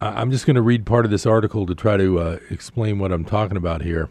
[0.00, 3.12] I'm just going to read part of this article to try to uh, explain what
[3.12, 4.10] I'm talking about here.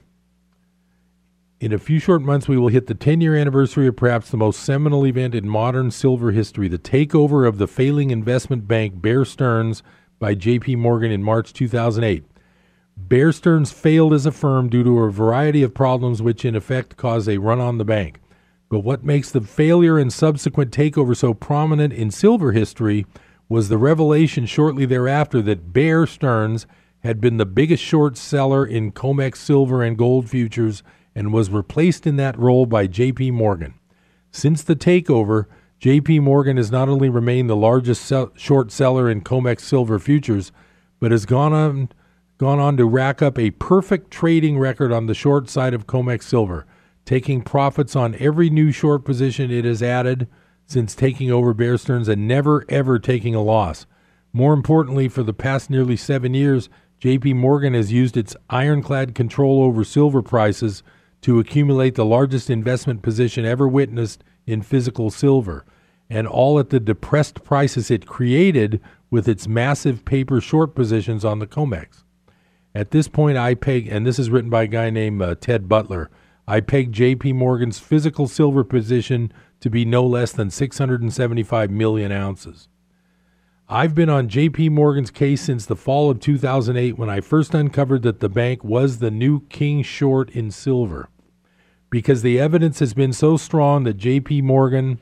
[1.63, 4.36] In a few short months, we will hit the 10 year anniversary of perhaps the
[4.36, 9.23] most seminal event in modern silver history the takeover of the failing investment bank Bear
[9.23, 9.82] Stearns
[10.19, 12.26] by JP Morgan in March 2008.
[12.97, 16.97] Bear Stearns failed as a firm due to a variety of problems which, in effect,
[16.97, 18.19] caused a run on the bank.
[18.67, 23.06] But what makes the failure and subsequent takeover so prominent in silver history
[23.47, 26.67] was the revelation shortly thereafter that Bear Stearns
[27.04, 30.84] had been the biggest short seller in COMEX silver and gold futures
[31.15, 33.76] and was replaced in that role by JP Morgan.
[34.32, 35.45] Since the takeover,
[35.80, 40.52] JP Morgan has not only remained the largest sell- short seller in COMEX silver futures,
[40.99, 41.89] but has gone on
[42.38, 46.23] gone on to rack up a perfect trading record on the short side of COMEX
[46.23, 46.65] silver,
[47.06, 50.28] taking profits on every new short position it has added
[50.65, 53.86] since taking over Bear Stearns and never ever taking a loss.
[54.32, 56.69] More importantly, for the past nearly 7 years,
[57.00, 60.81] JP Morgan has used its ironclad control over silver prices
[61.24, 65.65] to accumulate the largest investment position ever witnessed in physical silver,
[66.10, 71.40] and all at the depressed prices it created with its massive paper short positions on
[71.40, 72.04] the COMEX.
[72.76, 75.69] At this point, I peg, and this is written by a guy named uh, Ted
[75.69, 76.12] Butler,
[76.46, 82.67] I peg JP Morgan's physical silver position to be no less than 675 million ounces.
[83.69, 88.02] I've been on JP Morgan's case since the fall of 2008 when I first uncovered
[88.02, 91.08] that the bank was the new king short in silver
[91.94, 95.00] because the evidence has been so strong that JP Morgan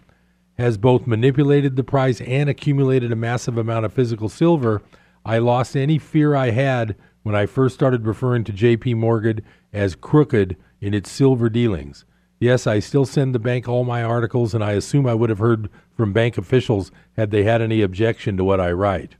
[0.57, 4.81] has both manipulated the price and accumulated a massive amount of physical silver,
[5.23, 9.39] I lost any fear I had when I first started referring to JP Morgan
[9.71, 12.03] as crooked in its silver dealings.
[12.41, 15.39] Yes, I still send the bank all my articles, and I assume I would have
[15.39, 19.15] heard from bank officials had they had any objection to what I write.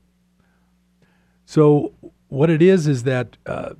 [1.46, 1.94] So,
[2.28, 3.70] what it is is that uh,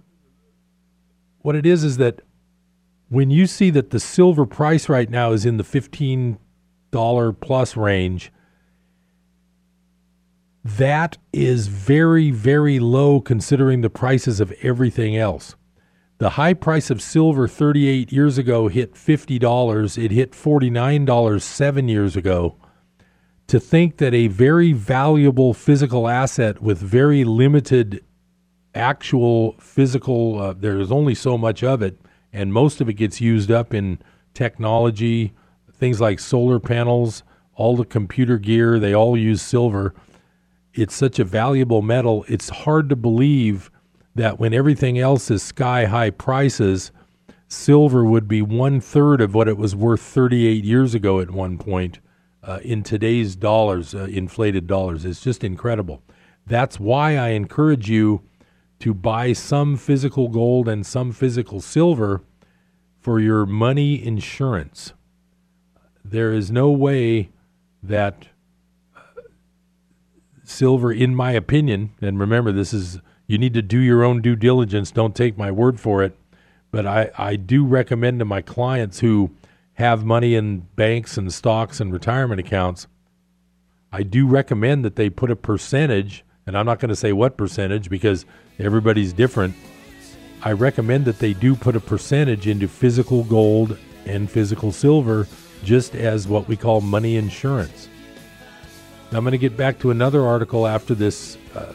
[1.41, 2.23] what it is is that
[3.13, 6.39] when you see that the silver price right now is in the fifteen
[6.91, 8.33] dollar plus range,
[10.65, 15.57] that is very, very low considering the prices of everything else.
[16.17, 20.03] The high price of silver 38 years ago hit $50.
[20.03, 22.57] It hit $49 seven years ago.
[23.49, 28.03] To think that a very valuable physical asset with very limited
[28.75, 31.99] actual physical, uh, there's only so much of it,
[32.33, 33.99] and most of it gets used up in
[34.35, 35.33] technology,
[35.73, 37.23] things like solar panels,
[37.55, 39.95] all the computer gear, they all use silver
[40.75, 43.71] it's such a valuable metal, it's hard to believe
[44.15, 46.93] that when everything else is sky high prices,
[47.49, 51.59] silver would be one third of what it was worth 38 years ago at one
[51.59, 51.99] point
[52.43, 55.05] uh, in today's dollars, uh, inflated dollars.
[55.05, 56.03] It's just incredible.
[56.47, 58.23] That's why I encourage you
[58.83, 62.21] to buy some physical gold and some physical silver
[62.99, 64.93] for your money insurance.
[66.05, 67.31] There is no way
[67.83, 68.27] that
[68.97, 69.01] uh,
[70.43, 74.37] silver, in my opinion, and remember, this is you need to do your own due
[74.37, 74.91] diligence.
[74.91, 76.19] Don't take my word for it.
[76.73, 79.31] But I, I do recommend to my clients who
[79.75, 82.89] have money in banks and stocks and retirement accounts,
[83.93, 87.37] I do recommend that they put a percentage, and I'm not going to say what
[87.37, 88.27] percentage because
[88.63, 89.55] everybody's different.
[90.43, 95.29] I recommend that they do put a percentage into physical gold and physical silver,
[95.63, 97.89] just as what we call money insurance.
[99.11, 101.73] Now, I'm going to get back to another article after this uh,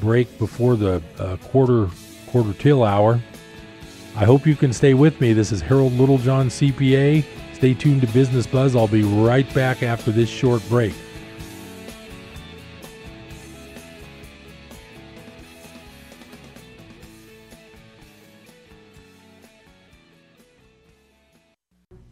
[0.00, 1.88] break before the uh, quarter
[2.26, 3.20] quarter till hour.
[4.16, 5.32] I hope you can stay with me.
[5.32, 7.24] This is Harold Littlejohn, CPA.
[7.54, 8.74] Stay tuned to Business Buzz.
[8.74, 10.94] I'll be right back after this short break.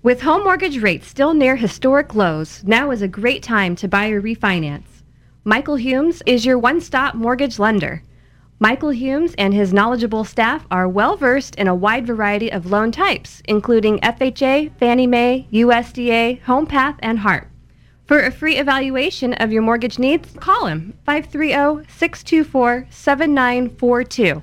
[0.03, 4.09] With home mortgage rates still near historic lows, now is a great time to buy
[4.09, 5.03] or refinance.
[5.45, 8.03] Michael Humes is your one stop mortgage lender.
[8.59, 12.91] Michael Humes and his knowledgeable staff are well versed in a wide variety of loan
[12.91, 17.49] types, including FHA, Fannie Mae, USDA, HomePath, and HARP.
[18.07, 24.43] For a free evaluation of your mortgage needs, call him 530 624 7942.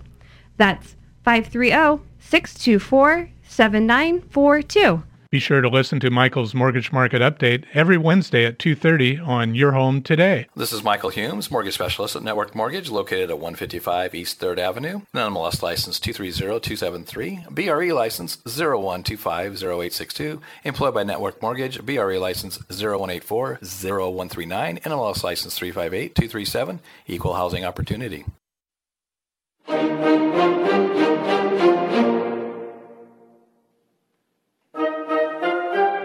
[0.57, 5.03] That's 530 624 7942.
[5.29, 9.73] Be sure to listen to Michael's Mortgage Market Update every Wednesday at 2:30 on Your
[9.73, 10.47] Home Today.
[10.55, 15.01] This is Michael Humes, mortgage specialist at Network Mortgage, located at 155 East 3rd Avenue.
[15.13, 25.57] NMLS license 230273, BRE license 01250862, employed by Network Mortgage, BRE license 01840139, NMLS license
[25.57, 28.23] 358237, equal housing opportunity.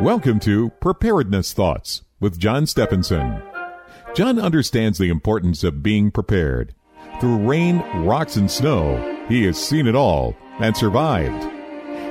[0.02, 3.40] Welcome to Preparedness Thoughts with John Stephenson.
[4.16, 6.74] John understands the importance of being prepared.
[7.20, 11.48] Through rain, rocks, and snow, he has seen it all and survived.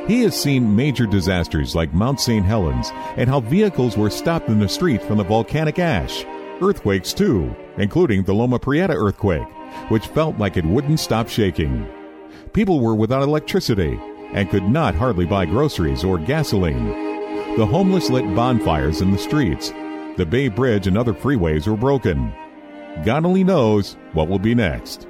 [0.09, 2.45] He has seen major disasters like Mount St.
[2.45, 6.23] Helens and how vehicles were stopped in the street from the volcanic ash.
[6.61, 9.49] Earthquakes, too, including the Loma Prieta earthquake,
[9.89, 11.85] which felt like it wouldn't stop shaking.
[12.53, 13.99] People were without electricity
[14.31, 17.00] and could not hardly buy groceries or gasoline.
[17.57, 19.71] The homeless lit bonfires in the streets.
[20.15, 22.31] The Bay Bridge and other freeways were broken.
[23.03, 25.05] God only knows what will be next.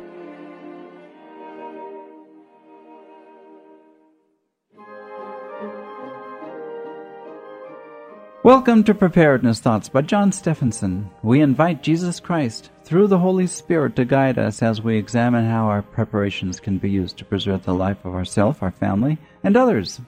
[8.43, 11.11] Welcome to Preparedness Thoughts by John Stephenson.
[11.21, 15.67] We invite Jesus Christ through the Holy Spirit to guide us as we examine how
[15.67, 20.01] our preparations can be used to preserve the life of ourselves, our family, and others.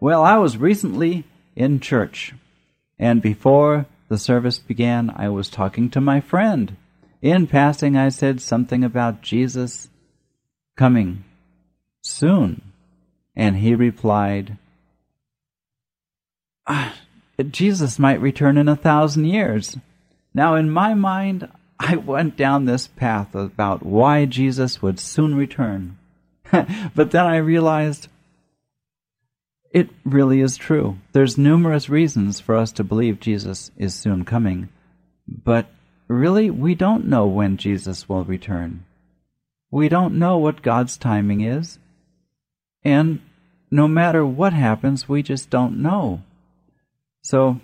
[0.00, 1.24] Well, I was recently
[1.56, 2.32] in church,
[3.00, 6.76] and before the service began, I was talking to my friend.
[7.20, 9.88] In passing, I said something about Jesus
[10.76, 11.24] coming
[12.00, 12.62] soon,
[13.34, 14.56] and he replied,
[16.68, 16.94] ah,
[17.50, 19.76] Jesus might return in a thousand years.
[20.32, 21.48] Now, in my mind,
[21.80, 25.98] I went down this path about why Jesus would soon return.
[26.52, 28.06] but then I realized
[29.70, 30.98] it really is true.
[31.12, 34.68] There's numerous reasons for us to believe Jesus is soon coming,
[35.26, 35.66] but
[36.06, 38.84] really we don't know when Jesus will return.
[39.70, 41.78] We don't know what God's timing is.
[42.82, 43.20] And
[43.70, 46.22] no matter what happens, we just don't know.
[47.22, 47.60] So,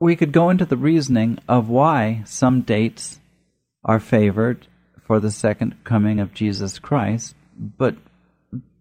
[0.00, 3.20] we could go into the reasoning of why some dates
[3.84, 4.66] are favored
[5.06, 7.96] for the second coming of Jesus Christ, but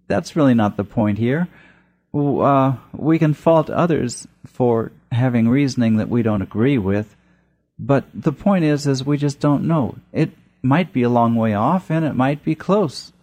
[0.07, 1.47] that's really not the point here.
[2.13, 7.15] Uh, we can fault others for having reasoning that we don't agree with,
[7.77, 9.95] but the point is, is we just don't know.
[10.11, 10.31] It
[10.61, 13.13] might be a long way off, and it might be close.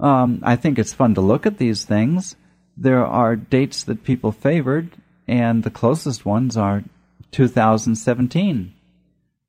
[0.00, 2.36] Um, I think it's fun to look at these things.
[2.76, 4.90] There are dates that people favored,
[5.28, 6.82] and the closest ones are
[7.30, 8.74] 2017.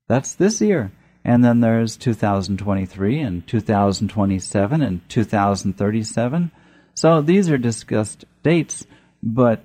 [0.08, 0.92] That's this year.
[1.24, 6.52] And then there's 2023 and 2027 and 2037.
[6.96, 8.86] So these are discussed dates,
[9.22, 9.64] but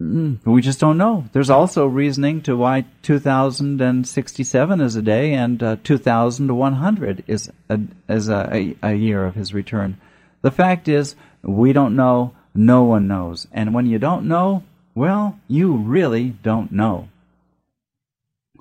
[0.00, 1.26] mm, we just don't know.
[1.32, 8.30] There's also reasoning to why 2067 is a day and uh, 2100 is a, is
[8.30, 9.98] a, a, a year of his return.
[10.40, 12.34] The fact is, we don't know.
[12.54, 13.46] No one knows.
[13.52, 14.64] And when you don't know,
[14.94, 17.08] well, you really don't know.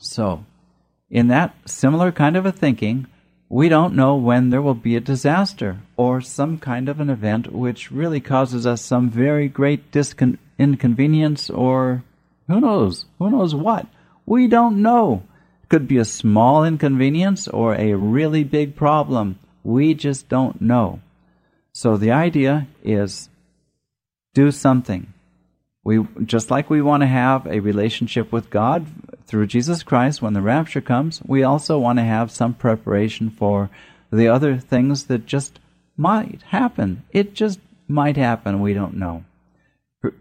[0.01, 0.45] So,
[1.09, 3.07] in that similar kind of a thinking,
[3.49, 7.51] we don't know when there will be a disaster or some kind of an event
[7.51, 12.03] which really causes us some very great discon- inconvenience or
[12.47, 13.87] who knows, who knows what.
[14.27, 15.23] We don't know.
[15.63, 19.39] It could be a small inconvenience or a really big problem.
[19.63, 20.99] We just don't know.
[21.73, 23.29] So the idea is
[24.35, 25.11] do something.
[25.89, 28.85] We just like we want to have a relationship with God
[29.25, 33.71] through Jesus Christ when the rapture comes, we also want to have some preparation for
[34.11, 35.59] the other things that just
[35.97, 37.01] might happen.
[37.09, 39.23] It just might happen, we don't know.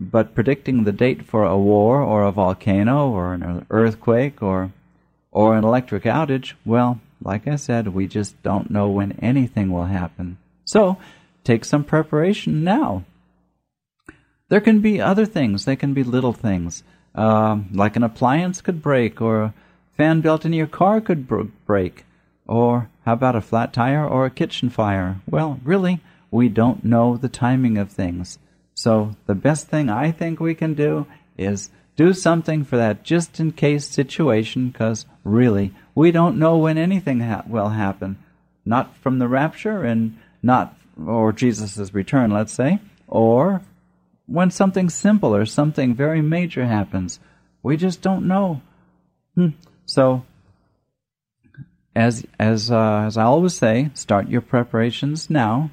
[0.01, 4.73] But predicting the date for a war or a volcano or an earthquake or
[5.31, 9.85] or an electric outage, well, like I said, we just don't know when anything will
[9.85, 10.39] happen.
[10.65, 10.97] So,
[11.45, 13.05] take some preparation now.
[14.49, 16.83] There can be other things, they can be little things.
[17.15, 19.55] Uh, like an appliance could break, or a
[19.97, 22.05] fan belt in your car could br- break,
[22.47, 25.21] or how about a flat tire or a kitchen fire?
[25.29, 28.39] Well, really, we don't know the timing of things.
[28.75, 33.41] So the best thing I think we can do is do something for that just
[33.41, 38.17] in case situation, because really, we don't know when anything ha- will happen.
[38.65, 42.79] Not from the rapture and not, or Jesus' return, let's say,
[43.09, 43.63] or
[44.29, 47.19] when something simple or something very major happens.
[47.63, 48.61] We just don't know.
[49.35, 49.49] Hmm.
[49.87, 50.25] So,
[51.97, 55.71] as as uh, as I always say, start your preparations now,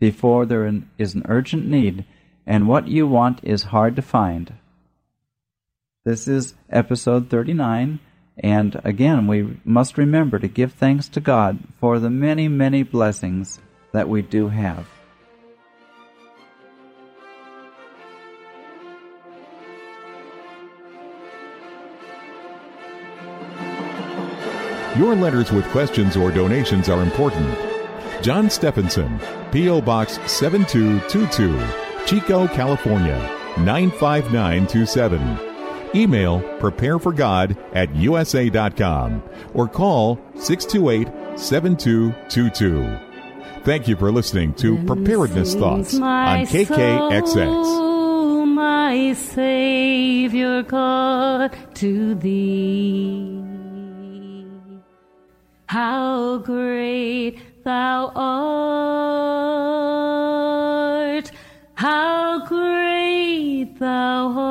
[0.00, 2.04] before there is an urgent need,
[2.46, 4.54] and what you want is hard to find.
[6.04, 8.00] This is episode thirty nine.
[8.36, 13.60] And again, we must remember to give thanks to God for the many, many blessings
[13.92, 14.88] that we do have.
[24.96, 27.58] Your letters with questions or donations are important.
[28.22, 29.20] John Stephenson,
[29.50, 29.80] P.O.
[29.80, 33.18] Box 7222, Chico, California
[33.58, 35.38] 95927.
[35.96, 39.22] Email prepareforgod at usa.com
[39.52, 42.98] or call 628 7222.
[43.64, 47.64] Thank you for listening to Preparedness Thoughts on KKXX.
[47.64, 53.43] Soul, my Savior God, to thee.
[55.66, 58.84] How great thou art!
[61.74, 64.44] How great thou art!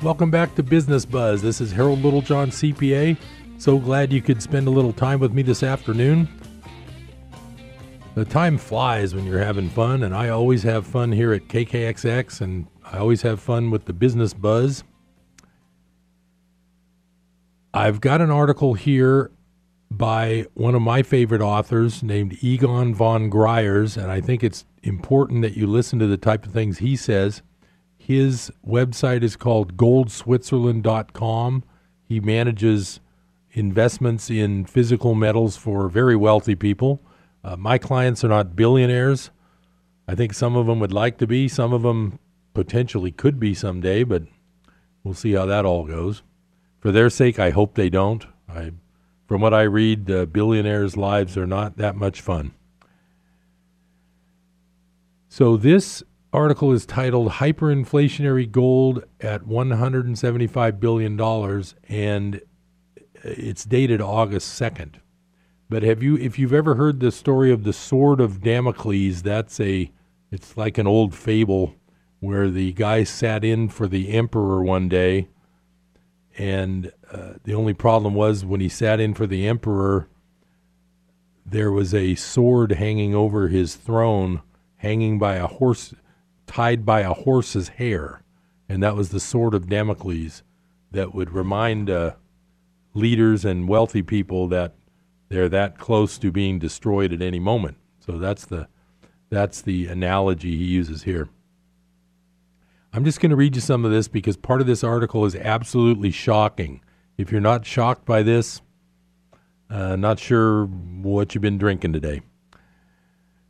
[0.00, 1.42] Welcome back to Business Buzz.
[1.42, 3.16] This is Harold Littlejohn, CPA.
[3.58, 6.28] So glad you could spend a little time with me this afternoon.
[8.14, 12.40] The time flies when you're having fun, and I always have fun here at KKXX,
[12.40, 14.84] and I always have fun with the business buzz.
[17.74, 19.32] I've got an article here
[19.90, 25.42] by one of my favorite authors named Egon von Greyerz, and I think it's important
[25.42, 27.42] that you listen to the type of things he says.
[27.96, 31.64] His website is called goldswitzerland.com.
[32.04, 33.00] He manages
[33.58, 37.02] investments in physical metals for very wealthy people.
[37.44, 39.30] Uh, my clients are not billionaires.
[40.06, 42.18] I think some of them would like to be, some of them
[42.54, 44.22] potentially could be someday, but
[45.04, 46.22] we'll see how that all goes.
[46.80, 48.24] For their sake, I hope they don't.
[48.48, 48.72] I
[49.28, 52.52] from what I read, the billionaires' lives are not that much fun.
[55.28, 56.02] So this
[56.32, 61.20] article is titled Hyperinflationary Gold at $175 billion,
[61.88, 62.40] and
[63.22, 64.94] it's dated August 2nd.
[65.70, 69.60] But have you, if you've ever heard the story of the sword of Damocles, that's
[69.60, 69.90] a,
[70.30, 71.74] it's like an old fable
[72.20, 75.28] where the guy sat in for the emperor one day,
[76.36, 80.08] and uh, the only problem was when he sat in for the emperor,
[81.44, 84.42] there was a sword hanging over his throne,
[84.76, 85.94] hanging by a horse,
[86.46, 88.22] tied by a horse's hair,
[88.68, 90.42] and that was the sword of Damocles
[90.90, 92.12] that would remind uh,
[92.94, 94.74] leaders and wealthy people that
[95.28, 97.76] they're that close to being destroyed at any moment.
[98.00, 98.68] So that's the
[99.30, 101.28] that's the analogy he uses here.
[102.92, 105.36] I'm just going to read you some of this because part of this article is
[105.36, 106.80] absolutely shocking.
[107.18, 108.62] If you're not shocked by this,
[109.68, 112.22] uh, not sure what you've been drinking today.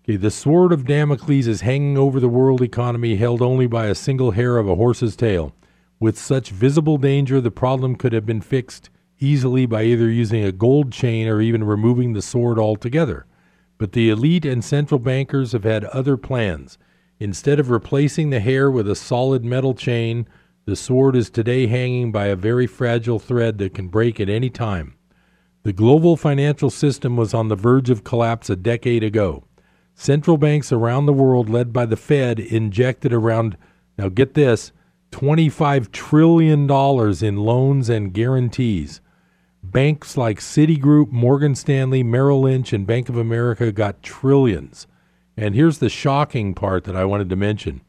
[0.03, 3.95] Okay, the sword of Damocles is hanging over the world economy, held only by a
[3.95, 5.55] single hair of a horse's tail.
[6.01, 8.91] With such visible danger, the problem could have been fixed
[9.21, 13.27] easily by either using a gold chain or even removing the sword altogether.
[13.79, 16.79] But the elite and central bankers have had other plans.
[17.21, 20.27] Instead of replacing the hair with a solid metal chain,
[20.67, 24.51] the sword is today hanging by a very fragile thread that can break at any
[24.51, 24.95] time.
[25.63, 29.45] The global financial system was on the verge of collapse a decade ago.
[29.95, 33.57] Central banks around the world, led by the Fed, injected around,
[33.97, 34.71] now get this,
[35.11, 39.01] $25 trillion in loans and guarantees.
[39.71, 44.87] Banks like Citigroup, Morgan Stanley, Merrill Lynch, and Bank of America got trillions.
[45.37, 47.83] And here's the shocking part that I wanted to mention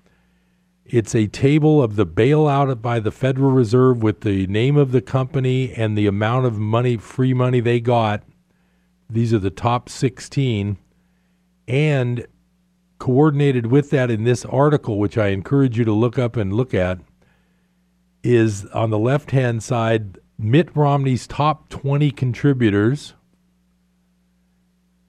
[0.85, 5.01] it's a table of the bailout by the Federal Reserve with the name of the
[5.01, 8.23] company and the amount of money, free money they got.
[9.07, 10.77] These are the top 16.
[11.67, 12.27] And
[12.97, 16.73] coordinated with that in this article, which I encourage you to look up and look
[16.73, 16.99] at,
[18.23, 23.13] is on the left hand side Mitt Romney's top 20 contributors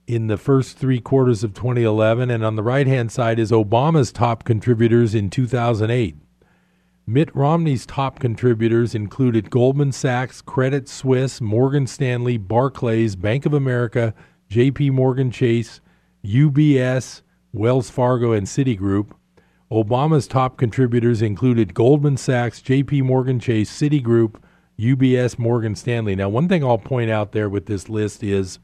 [0.08, 4.10] in the first three quarters of 2011, and on the right hand side is Obama's
[4.10, 6.16] top contributors in 2008.
[7.06, 14.12] Mitt Romney's top contributors included Goldman Sachs, Credit Suisse, Morgan Stanley, Barclays, Bank of America,
[14.50, 15.80] JP Morgan Chase,
[16.24, 17.22] UBS,
[17.52, 19.12] Wells Fargo, and Citigroup.
[19.70, 24.34] Obama's top contributors included Goldman Sachs, JP Morgan Chase, Citigroup,
[24.80, 26.16] UBS, Morgan Stanley.
[26.16, 28.58] Now, one thing I'll point out there with this list is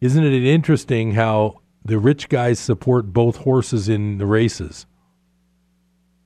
[0.00, 4.86] isn't it interesting how the rich guys support both horses in the races?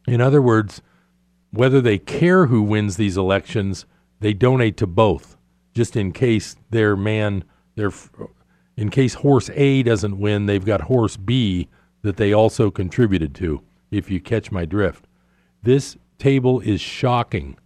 [0.09, 0.82] In other words,
[1.51, 3.86] whether they care who wins these elections,
[4.20, 5.36] they donate to both,
[5.74, 7.44] just in case their man,
[7.76, 7.92] their,
[8.76, 11.68] in case horse A doesn't win, they've got horse B
[12.03, 15.07] that they also contributed to, if you catch my drift.
[15.62, 17.57] This table is shocking.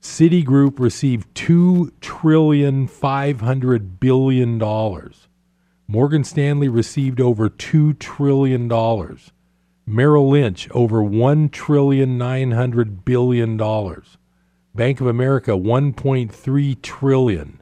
[0.00, 5.28] Citigroup received two trillion five hundred billion dollars.
[5.88, 9.32] Morgan Stanley received over two trillion dollars.
[9.86, 14.18] Merrill Lynch over one trillion nine hundred billion dollars.
[14.74, 17.60] Bank of America one point three trillion.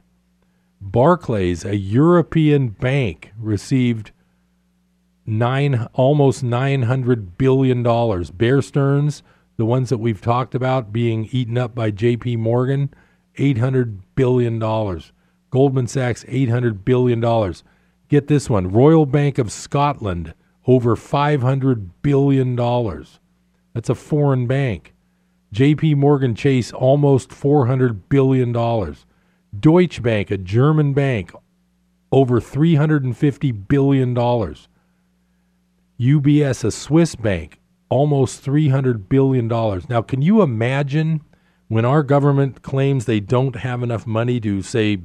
[0.81, 4.11] Barclays, a European bank, received
[5.25, 8.29] nine almost nine hundred billion dollars.
[8.31, 9.23] Bear Stearns
[9.57, 12.93] the ones that we've talked about being eaten up by JP Morgan,
[13.37, 14.59] $800 billion.
[15.49, 17.53] Goldman Sachs, $800 billion.
[18.09, 20.33] Get this one Royal Bank of Scotland,
[20.67, 22.55] over $500 billion.
[23.73, 24.93] That's a foreign bank.
[25.53, 28.51] JP Morgan Chase, almost $400 billion.
[29.57, 31.31] Deutsche Bank, a German bank,
[32.11, 34.15] over $350 billion.
[35.99, 39.47] UBS, a Swiss bank, almost $300 billion.
[39.47, 41.21] Now, can you imagine
[41.67, 44.99] when our government claims they don't have enough money to, say,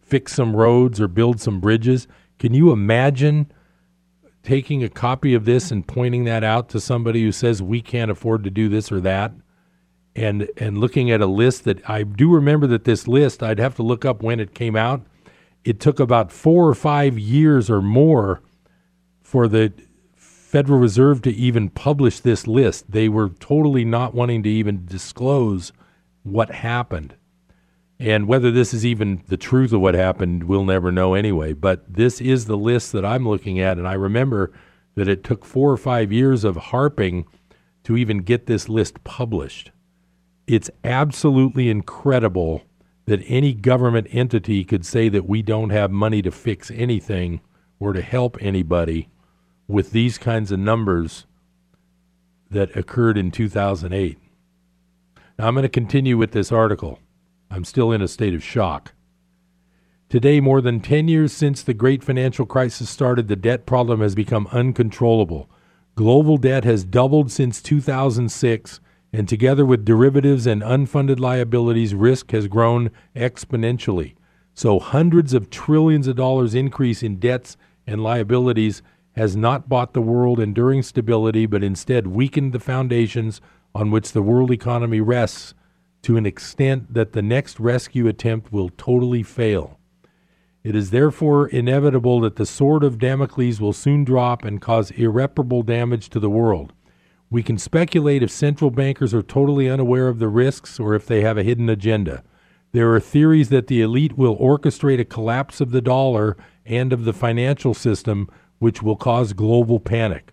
[0.00, 2.06] fix some roads or build some bridges?
[2.38, 3.52] Can you imagine
[4.42, 8.10] taking a copy of this and pointing that out to somebody who says we can't
[8.10, 9.32] afford to do this or that?
[10.16, 13.76] And, and looking at a list that I do remember that this list, I'd have
[13.76, 15.02] to look up when it came out.
[15.64, 18.42] It took about four or five years or more
[19.22, 19.72] for the
[20.50, 22.90] Federal Reserve to even publish this list.
[22.90, 25.72] They were totally not wanting to even disclose
[26.24, 27.14] what happened.
[28.00, 31.52] And whether this is even the truth of what happened, we'll never know anyway.
[31.52, 33.78] But this is the list that I'm looking at.
[33.78, 34.52] And I remember
[34.96, 37.26] that it took four or five years of harping
[37.84, 39.70] to even get this list published.
[40.48, 42.64] It's absolutely incredible
[43.04, 47.40] that any government entity could say that we don't have money to fix anything
[47.78, 49.08] or to help anybody
[49.70, 51.26] with these kinds of numbers
[52.50, 54.18] that occurred in 2008.
[55.38, 56.98] Now, I'm going to continue with this article.
[57.50, 58.92] I'm still in a state of shock.
[60.08, 64.16] Today, more than 10 years since the great financial crisis started, the debt problem has
[64.16, 65.48] become uncontrollable.
[65.94, 68.80] Global debt has doubled since 2006,
[69.12, 74.14] and together with derivatives and unfunded liabilities, risk has grown exponentially.
[74.52, 77.56] So, hundreds of trillions of dollars increase in debts
[77.86, 78.82] and liabilities
[79.12, 83.40] has not bought the world enduring stability, but instead weakened the foundations
[83.74, 85.54] on which the world economy rests
[86.02, 89.78] to an extent that the next rescue attempt will totally fail.
[90.62, 95.62] It is therefore inevitable that the sword of Damocles will soon drop and cause irreparable
[95.62, 96.72] damage to the world.
[97.30, 101.22] We can speculate if central bankers are totally unaware of the risks or if they
[101.22, 102.22] have a hidden agenda.
[102.72, 106.36] There are theories that the elite will orchestrate a collapse of the dollar
[106.66, 108.28] and of the financial system,
[108.60, 110.32] which will cause global panic.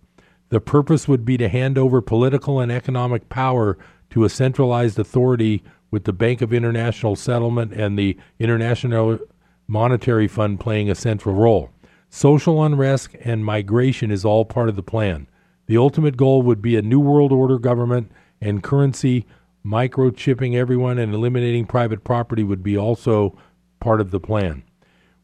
[0.49, 3.78] The purpose would be to hand over political and economic power
[4.11, 9.17] to a centralized authority with the Bank of International Settlement and the International
[9.67, 11.71] Monetary Fund playing a central role.
[12.09, 15.28] Social unrest and migration is all part of the plan.
[15.65, 19.25] The ultimate goal would be a new world order government and currency.
[19.65, 23.38] Microchipping everyone and eliminating private property would be also
[23.82, 24.63] part of the plan.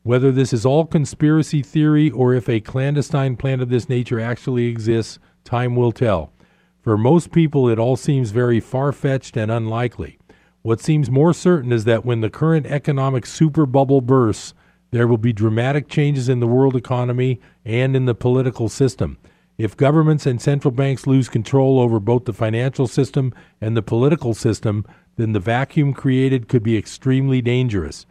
[0.04, 4.66] Whether this is all conspiracy theory or if a clandestine plan of this nature actually
[4.66, 6.34] exists, time will tell.
[6.82, 10.20] For most people, it all seems very far fetched and unlikely.
[10.62, 14.54] What seems more certain is that when the current economic super bubble bursts,
[14.91, 19.18] there will be dramatic changes in the world economy and in the political system.
[19.58, 24.34] If governments and central banks lose control over both the financial system and the political
[24.34, 24.86] system,
[25.16, 28.06] then the vacuum created could be extremely dangerous.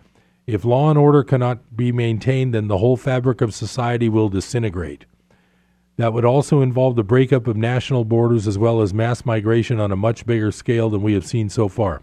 [0.46, 5.06] If law and order cannot be maintained, then the whole fabric of society will disintegrate.
[5.96, 9.92] That would also involve the breakup of national borders as well as mass migration on
[9.92, 12.02] a much bigger scale than we have seen so far.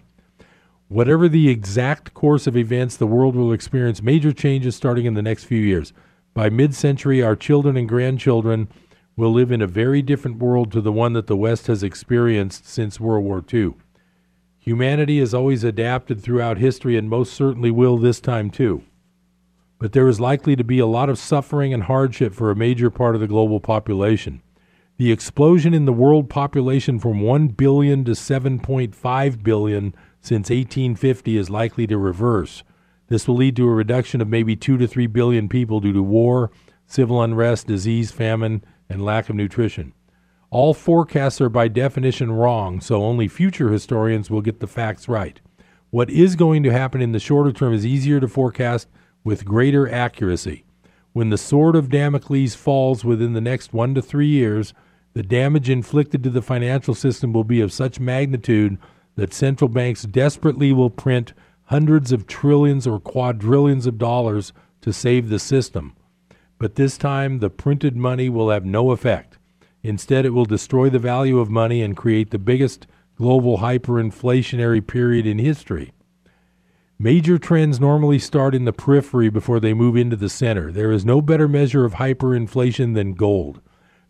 [0.87, 5.21] Whatever the exact course of events, the world will experience major changes starting in the
[5.21, 5.91] next few years.
[6.33, 8.69] By mid century, our children and grandchildren
[9.15, 12.65] will live in a very different world to the one that the West has experienced
[12.65, 13.73] since World War II.
[14.59, 18.83] Humanity has always adapted throughout history and most certainly will this time too.
[19.79, 22.89] But there is likely to be a lot of suffering and hardship for a major
[22.89, 24.41] part of the global population.
[24.97, 31.49] The explosion in the world population from 1 billion to 7.5 billion since 1850 is
[31.49, 32.63] likely to reverse.
[33.07, 36.03] This will lead to a reduction of maybe 2 to 3 billion people due to
[36.03, 36.51] war,
[36.85, 39.93] civil unrest, disease, famine, and lack of nutrition.
[40.51, 45.39] All forecasts are by definition wrong, so only future historians will get the facts right.
[45.91, 48.87] What is going to happen in the shorter term is easier to forecast
[49.23, 50.63] with greater accuracy.
[51.13, 54.73] When the sword of Damocles falls within the next one to three years,
[55.13, 58.77] the damage inflicted to the financial system will be of such magnitude
[59.15, 61.33] that central banks desperately will print
[61.65, 65.95] hundreds of trillions or quadrillions of dollars to save the system.
[66.57, 69.38] But this time, the printed money will have no effect.
[69.83, 75.25] Instead, it will destroy the value of money and create the biggest global hyperinflationary period
[75.25, 75.91] in history.
[76.97, 80.71] Major trends normally start in the periphery before they move into the center.
[80.71, 83.61] There is no better measure of hyperinflation than gold,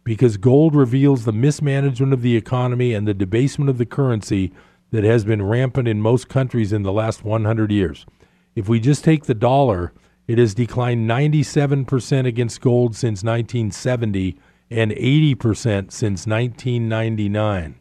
[0.04, 4.52] because gold reveals the mismanagement of the economy and the debasement of the currency
[4.90, 8.08] that has been rampant in most countries in the last 100 years.
[8.56, 9.94] If we just take the dollar,
[10.28, 14.40] it has declined 97% against gold since 1970
[14.70, 17.80] and 80% since 1999.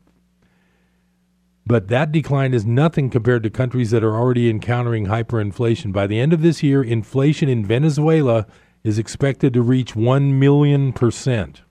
[1.67, 5.93] But that decline is nothing compared to countries that are already encountering hyperinflation.
[5.93, 8.47] By the end of this year, inflation in Venezuela
[8.83, 11.63] is expected to reach 1 million percent.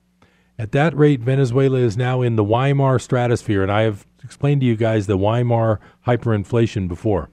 [0.59, 4.67] At that rate, Venezuela is now in the Weimar stratosphere, and I have explained to
[4.67, 7.29] you guys the Weimar hyperinflation before.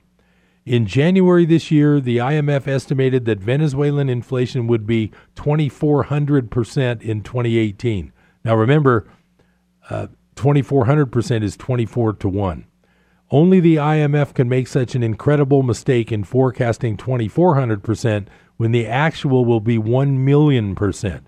[0.66, 8.12] In January this year, the IMF estimated that Venezuelan inflation would be 2,400% in 2018.
[8.44, 9.06] Now remember,
[9.90, 10.06] uh,
[10.36, 12.66] 2,400% is 24 to 1.
[13.30, 19.44] Only the IMF can make such an incredible mistake in forecasting 2,400% when the actual
[19.44, 21.26] will be 1 million percent.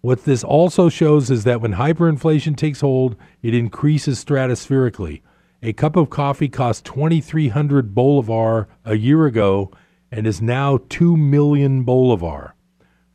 [0.00, 5.20] What this also shows is that when hyperinflation takes hold, it increases stratospherically.
[5.62, 9.70] A cup of coffee cost 2,300 bolivar a year ago
[10.10, 12.54] and is now 2 million bolivar.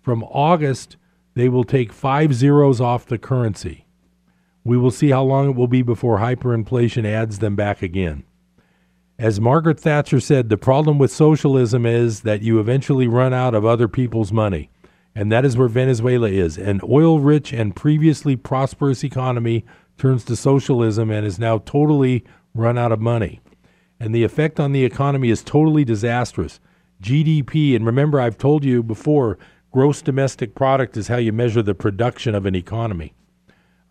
[0.01, 0.97] From August,
[1.33, 3.87] they will take five zeros off the currency.
[4.63, 8.23] We will see how long it will be before hyperinflation adds them back again.
[9.17, 13.65] As Margaret Thatcher said, the problem with socialism is that you eventually run out of
[13.65, 14.69] other people's money.
[15.15, 16.57] And that is where Venezuela is.
[16.57, 19.65] An oil rich and previously prosperous economy
[19.97, 22.25] turns to socialism and is now totally
[22.55, 23.41] run out of money.
[23.99, 26.59] And the effect on the economy is totally disastrous.
[27.01, 29.37] GDP, and remember, I've told you before,
[29.71, 33.13] gross domestic product is how you measure the production of an economy.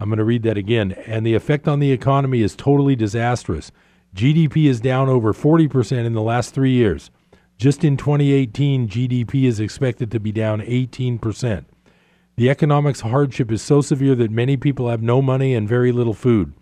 [0.01, 0.93] I'm going to read that again.
[1.07, 3.71] And the effect on the economy is totally disastrous.
[4.15, 7.11] GDP is down over 40% in the last three years.
[7.57, 11.65] Just in 2018, GDP is expected to be down 18%.
[12.37, 16.15] The economic hardship is so severe that many people have no money and very little
[16.15, 16.53] food.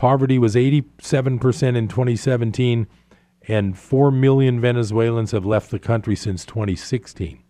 [0.00, 2.86] Poverty was 87% in 2017,
[3.46, 7.44] and 4 million Venezuelans have left the country since 2016.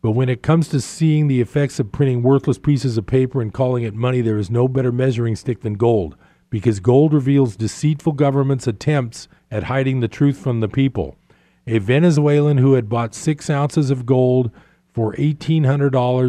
[0.00, 3.52] But when it comes to seeing the effects of printing worthless pieces of paper and
[3.52, 6.16] calling it money, there is no better measuring stick than gold,
[6.48, 11.16] because gold reveals deceitful governments' attempts at hiding the truth from the people.
[11.66, 14.52] A Venezuelan who had bought six ounces of gold
[14.92, 15.58] for $1,800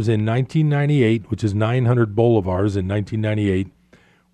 [0.09, 3.67] in 1998, which is 900 bolivars in 1998,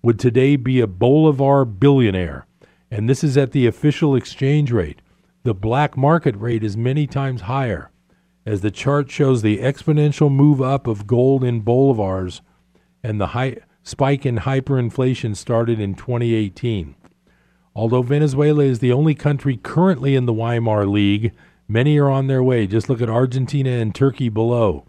[0.04, 2.46] would today be a bolivar billionaire.
[2.90, 5.00] And this is at the official exchange rate.
[5.44, 7.90] The black market rate is many times higher,
[8.44, 12.42] as the chart shows the exponential move up of gold in bolivars
[13.02, 16.94] and the high spike in hyperinflation started in 2018.
[17.74, 21.32] Although Venezuela is the only country currently in the Weimar League,
[21.66, 22.66] many are on their way.
[22.66, 24.84] Just look at Argentina and Turkey below,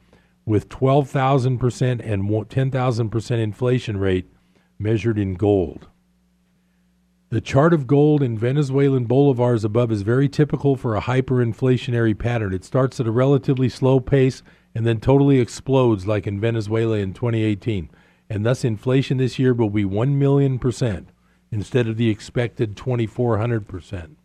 [0.46, 4.30] with 12,000% and 10,000% inflation rate
[4.78, 5.88] measured in gold.
[7.30, 12.54] The chart of gold in Venezuelan bolivars above is very typical for a hyperinflationary pattern.
[12.54, 14.44] It starts at a relatively slow pace
[14.76, 17.90] and then totally explodes like in Venezuela in 2018.
[18.30, 21.10] And thus inflation this year will be 1 million percent
[21.52, 24.16] instead of the expected 2,400%.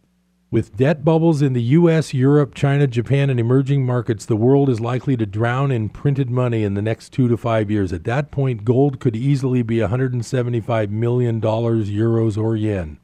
[0.52, 4.80] With debt bubbles in the US, Europe, China, Japan, and emerging markets, the world is
[4.80, 7.92] likely to drown in printed money in the next two to five years.
[7.92, 12.98] At that point, gold could easily be $175 million, euros, or yen.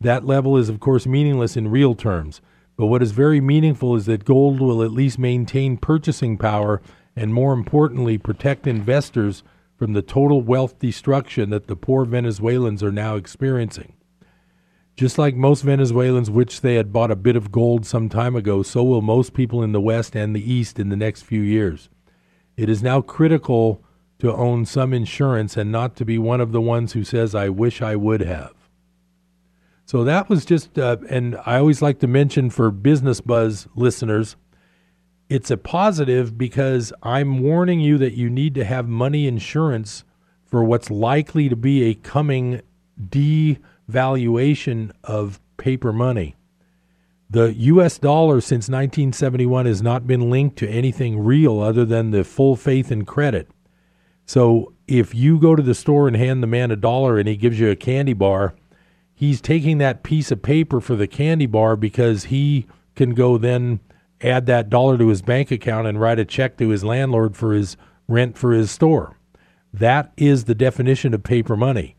[0.00, 2.40] That level is, of course, meaningless in real terms.
[2.76, 6.80] But what is very meaningful is that gold will at least maintain purchasing power
[7.16, 9.42] and, more importantly, protect investors
[9.76, 13.94] from the total wealth destruction that the poor Venezuelans are now experiencing.
[14.96, 18.62] Just like most Venezuelans wish they had bought a bit of gold some time ago,
[18.62, 21.88] so will most people in the West and the East in the next few years.
[22.56, 23.82] It is now critical
[24.20, 27.48] to own some insurance and not to be one of the ones who says, I
[27.48, 28.54] wish I would have.
[29.84, 34.36] So that was just, uh, and I always like to mention for Business Buzz listeners,
[35.28, 40.04] it's a positive because I'm warning you that you need to have money insurance
[40.44, 42.62] for what's likely to be a coming
[43.90, 46.36] devaluation of paper money.
[47.30, 52.24] The US dollar since 1971 has not been linked to anything real other than the
[52.24, 53.48] full faith and credit.
[54.26, 57.36] So if you go to the store and hand the man a dollar and he
[57.36, 58.54] gives you a candy bar,
[59.14, 63.80] he's taking that piece of paper for the candy bar because he can go then
[64.20, 67.52] add that dollar to his bank account and write a check to his landlord for
[67.52, 67.76] his
[68.06, 69.18] rent for his store.
[69.72, 71.96] That is the definition of paper money.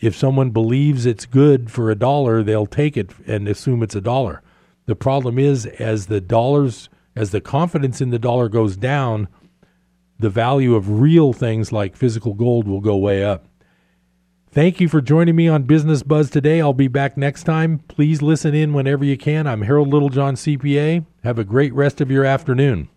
[0.00, 4.00] If someone believes it's good for a dollar, they'll take it and assume it's a
[4.00, 4.42] dollar.
[4.86, 9.28] The problem is as the dollars as the confidence in the dollar goes down,
[10.18, 13.46] the value of real things like physical gold will go way up.
[14.50, 16.60] Thank you for joining me on Business Buzz today.
[16.60, 17.78] I'll be back next time.
[17.88, 19.46] Please listen in whenever you can.
[19.46, 21.04] I'm Harold Littlejohn, CPA.
[21.24, 22.88] Have a great rest of your afternoon.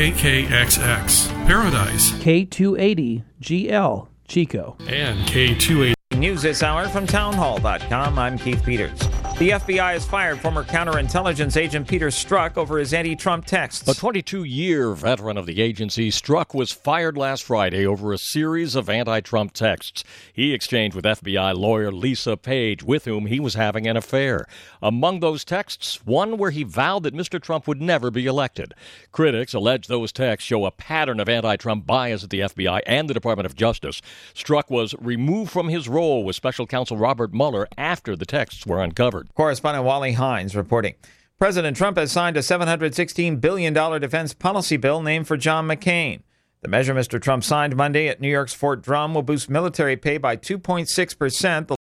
[0.00, 5.92] KKXX, Paradise, K280GL, Chico, and K280.
[6.16, 8.18] News this hour from townhall.com.
[8.18, 9.09] I'm Keith Peters.
[9.40, 13.88] The FBI has fired former counterintelligence agent Peter Strzok over his anti Trump texts.
[13.88, 18.74] A 22 year veteran of the agency, Strzok was fired last Friday over a series
[18.74, 23.54] of anti Trump texts he exchanged with FBI lawyer Lisa Page, with whom he was
[23.54, 24.44] having an affair.
[24.82, 27.40] Among those texts, one where he vowed that Mr.
[27.40, 28.74] Trump would never be elected.
[29.10, 33.08] Critics allege those texts show a pattern of anti Trump bias at the FBI and
[33.08, 34.02] the Department of Justice.
[34.34, 38.82] Strzok was removed from his role with special counsel Robert Mueller after the texts were
[38.82, 39.29] uncovered.
[39.34, 40.94] Correspondent Wally Hindes reporting.
[41.38, 46.20] President Trump has signed a $716 billion defense policy bill named for John McCain.
[46.62, 47.20] The measure Mr.
[47.20, 51.78] Trump signed Monday at New York's Fort Drum will boost military pay by 2.6%.